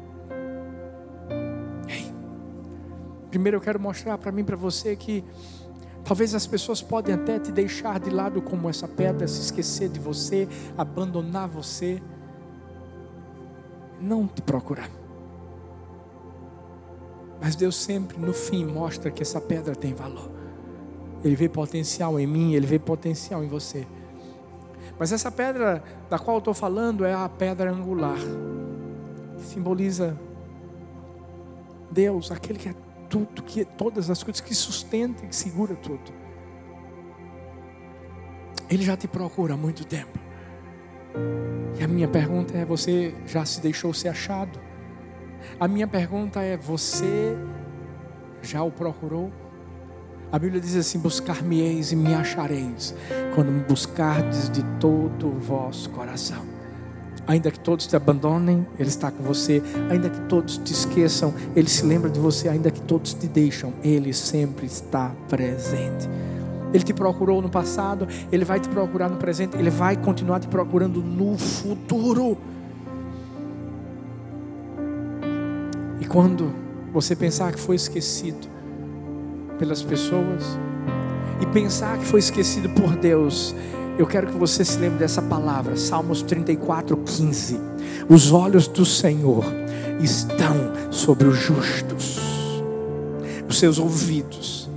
Primeiro 3.32 3.56
eu 3.56 3.60
quero 3.60 3.80
mostrar 3.80 4.16
para 4.18 4.30
mim, 4.30 4.44
para 4.44 4.56
você 4.56 4.94
que 4.94 5.24
Talvez 6.04 6.34
as 6.34 6.46
pessoas 6.46 6.82
podem 6.82 7.14
até 7.14 7.38
te 7.38 7.52
deixar 7.52 8.00
de 8.00 8.10
lado 8.10 8.42
como 8.42 8.68
essa 8.68 8.88
pedra, 8.88 9.28
se 9.28 9.40
esquecer 9.40 9.88
de 9.88 10.00
você, 10.00 10.48
abandonar 10.76 11.48
você, 11.48 12.02
não 14.00 14.26
te 14.26 14.42
procurar. 14.42 14.90
Mas 17.40 17.54
Deus 17.54 17.76
sempre, 17.76 18.18
no 18.18 18.32
fim, 18.32 18.64
mostra 18.64 19.10
que 19.10 19.22
essa 19.22 19.40
pedra 19.40 19.76
tem 19.76 19.94
valor. 19.94 20.30
Ele 21.24 21.36
vê 21.36 21.48
potencial 21.48 22.18
em 22.18 22.26
mim, 22.26 22.54
ele 22.54 22.66
vê 22.66 22.78
potencial 22.80 23.44
em 23.44 23.48
você. 23.48 23.86
Mas 24.98 25.12
essa 25.12 25.30
pedra 25.30 25.82
da 26.10 26.18
qual 26.18 26.36
eu 26.36 26.38
estou 26.38 26.54
falando 26.54 27.04
é 27.04 27.14
a 27.14 27.28
pedra 27.28 27.70
angular, 27.70 28.18
que 29.36 29.44
simboliza 29.44 30.18
Deus, 31.90 32.32
aquele 32.32 32.58
que 32.58 32.68
é 32.68 32.74
tudo, 33.12 33.42
que 33.42 33.62
todas 33.62 34.08
as 34.08 34.22
coisas, 34.22 34.40
que 34.40 34.54
sustenta, 34.54 35.26
que 35.26 35.36
segura 35.36 35.74
tudo. 35.74 36.10
Ele 38.70 38.82
já 38.82 38.96
te 38.96 39.06
procura 39.06 39.52
há 39.52 39.56
muito 39.56 39.84
tempo. 39.84 40.18
E 41.78 41.84
a 41.84 41.86
minha 41.86 42.08
pergunta 42.08 42.56
é: 42.56 42.64
você 42.64 43.14
já 43.26 43.44
se 43.44 43.60
deixou 43.60 43.92
ser 43.92 44.08
achado? 44.08 44.58
A 45.60 45.68
minha 45.68 45.86
pergunta 45.86 46.40
é: 46.40 46.56
você 46.56 47.36
já 48.40 48.62
o 48.62 48.70
procurou? 48.70 49.30
A 50.32 50.38
Bíblia 50.38 50.58
diz 50.58 50.74
assim: 50.74 50.98
Buscar-me-eis 50.98 51.92
e 51.92 51.96
me 51.96 52.14
achareis, 52.14 52.94
quando 53.34 53.52
me 53.52 53.62
buscardes 53.64 54.48
de 54.48 54.62
todo 54.80 55.28
o 55.28 55.38
vosso 55.38 55.90
coração. 55.90 56.51
Ainda 57.26 57.50
que 57.50 57.60
todos 57.60 57.86
te 57.86 57.94
abandonem, 57.94 58.66
Ele 58.78 58.88
está 58.88 59.10
com 59.10 59.22
você. 59.22 59.62
Ainda 59.90 60.10
que 60.10 60.20
todos 60.22 60.58
te 60.58 60.72
esqueçam, 60.72 61.32
Ele 61.54 61.68
se 61.68 61.84
lembra 61.84 62.10
de 62.10 62.18
você. 62.18 62.48
Ainda 62.48 62.70
que 62.70 62.80
todos 62.80 63.14
te 63.14 63.26
deixam, 63.26 63.72
Ele 63.82 64.12
sempre 64.12 64.66
está 64.66 65.12
presente. 65.28 66.08
Ele 66.72 66.82
te 66.82 66.94
procurou 66.94 67.42
no 67.42 67.50
passado, 67.50 68.08
Ele 68.30 68.44
vai 68.44 68.58
te 68.58 68.68
procurar 68.68 69.08
no 69.08 69.16
presente, 69.16 69.56
Ele 69.56 69.70
vai 69.70 69.96
continuar 69.96 70.40
te 70.40 70.48
procurando 70.48 71.02
no 71.02 71.36
futuro. 71.36 72.38
quando 76.12 76.52
você 76.92 77.16
pensar 77.16 77.52
que 77.52 77.58
foi 77.58 77.74
esquecido 77.74 78.46
pelas 79.58 79.82
pessoas 79.82 80.58
e 81.40 81.46
pensar 81.46 81.96
que 81.96 82.04
foi 82.04 82.20
esquecido 82.20 82.68
por 82.68 82.94
Deus, 82.96 83.54
eu 83.99 84.07
quero 84.07 84.26
que 84.26 84.36
você 84.36 84.64
se 84.64 84.78
lembre 84.78 84.99
dessa 84.99 85.20
palavra, 85.20 85.76
Salmos 85.76 86.22
34, 86.22 86.97
15. 86.97 87.61
Os 88.09 88.32
olhos 88.32 88.66
do 88.66 88.84
Senhor 88.84 89.45
estão 90.01 90.57
sobre 90.90 91.28
os 91.28 91.36
justos, 91.36 92.18
os 93.49 93.59
seus 93.59 93.78
ouvidos 93.78 94.68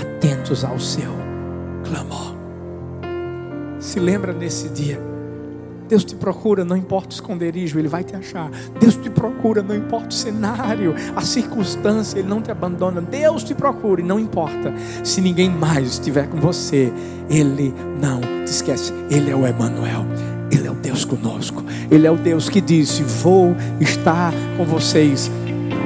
atentos 0.00 0.64
ao 0.64 0.78
seu 0.78 1.12
clamor. 1.84 2.34
Se 3.78 3.98
lembra 3.98 4.32
nesse 4.32 4.68
dia 4.68 5.11
Deus 5.92 6.04
te 6.04 6.16
procura, 6.16 6.64
não 6.64 6.74
importa 6.74 7.10
o 7.10 7.12
esconderijo, 7.12 7.78
Ele 7.78 7.86
vai 7.86 8.02
te 8.02 8.16
achar. 8.16 8.50
Deus 8.80 8.96
te 8.96 9.10
procura, 9.10 9.62
não 9.62 9.76
importa 9.76 10.08
o 10.08 10.12
cenário, 10.12 10.94
a 11.14 11.20
circunstância, 11.20 12.18
Ele 12.18 12.28
não 12.28 12.40
te 12.40 12.50
abandona. 12.50 13.02
Deus 13.02 13.44
te 13.44 13.54
procura 13.54 14.00
e 14.00 14.04
não 14.04 14.18
importa 14.18 14.72
se 15.04 15.20
ninguém 15.20 15.50
mais 15.50 15.88
estiver 15.88 16.26
com 16.28 16.38
você, 16.38 16.90
Ele 17.28 17.74
não 18.00 18.22
te 18.22 18.46
esquece. 18.46 18.90
Ele 19.10 19.30
é 19.30 19.36
o 19.36 19.46
Emanuel. 19.46 20.06
Ele 20.50 20.66
é 20.66 20.70
o 20.70 20.74
Deus 20.76 21.04
conosco. 21.04 21.62
Ele 21.90 22.06
é 22.06 22.10
o 22.10 22.16
Deus 22.16 22.48
que 22.48 22.62
disse: 22.62 23.02
Vou 23.02 23.54
estar 23.78 24.32
com 24.56 24.64
vocês 24.64 25.30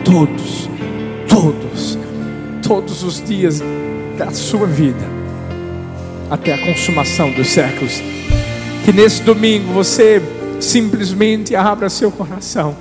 todos, 0.05 0.71
todos, 1.29 1.99
todos 2.63 3.03
os 3.03 3.21
dias 3.21 3.61
da 4.17 4.31
sua 4.31 4.69
vida, 4.69 5.05
até 6.31 6.55
a 6.55 6.65
consumação 6.65 7.33
dos 7.33 7.49
séculos. 7.49 8.16
Que 8.87 8.93
nesse 8.93 9.21
domingo 9.25 9.73
você 9.73 10.23
simplesmente 10.61 11.57
abra 11.57 11.91
seu 11.91 12.13
coração 12.13 12.77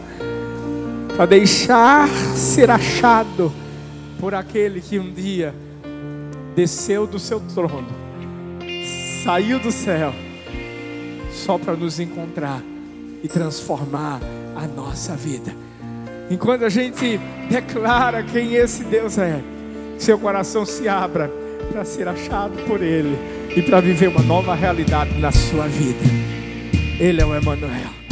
para 1.15 1.25
deixar 1.25 2.07
ser 2.35 2.69
achado 2.69 3.51
por 4.19 4.35
aquele 4.35 4.81
que 4.81 4.99
um 4.99 5.11
dia 5.11 5.51
desceu 6.55 7.07
do 7.07 7.17
seu 7.17 7.39
trono, 7.39 7.87
saiu 9.23 9.57
do 9.57 9.71
céu, 9.71 10.13
só 11.31 11.57
para 11.57 11.75
nos 11.75 11.99
encontrar 11.99 12.61
e 13.23 13.27
transformar 13.27 14.21
a 14.55 14.67
nossa 14.67 15.15
vida. 15.15 15.55
Enquanto 16.29 16.65
a 16.65 16.69
gente 16.69 17.19
declara 17.49 18.21
quem 18.21 18.53
esse 18.53 18.83
Deus 18.83 19.17
é, 19.17 19.41
seu 19.97 20.19
coração 20.19 20.67
se 20.67 20.87
abra 20.87 21.31
para 21.71 21.83
ser 21.83 22.07
achado 22.07 22.53
por 22.67 22.83
Ele 22.83 23.17
e 23.55 23.61
para 23.61 23.79
viver 23.79 24.09
uma 24.09 24.21
nova 24.21 24.53
realidade 24.53 25.17
na 25.19 25.31
sua 25.31 25.67
vida. 25.67 26.03
Ele 26.99 27.21
é 27.21 27.25
o 27.25 27.35
Emanuel. 27.35 28.04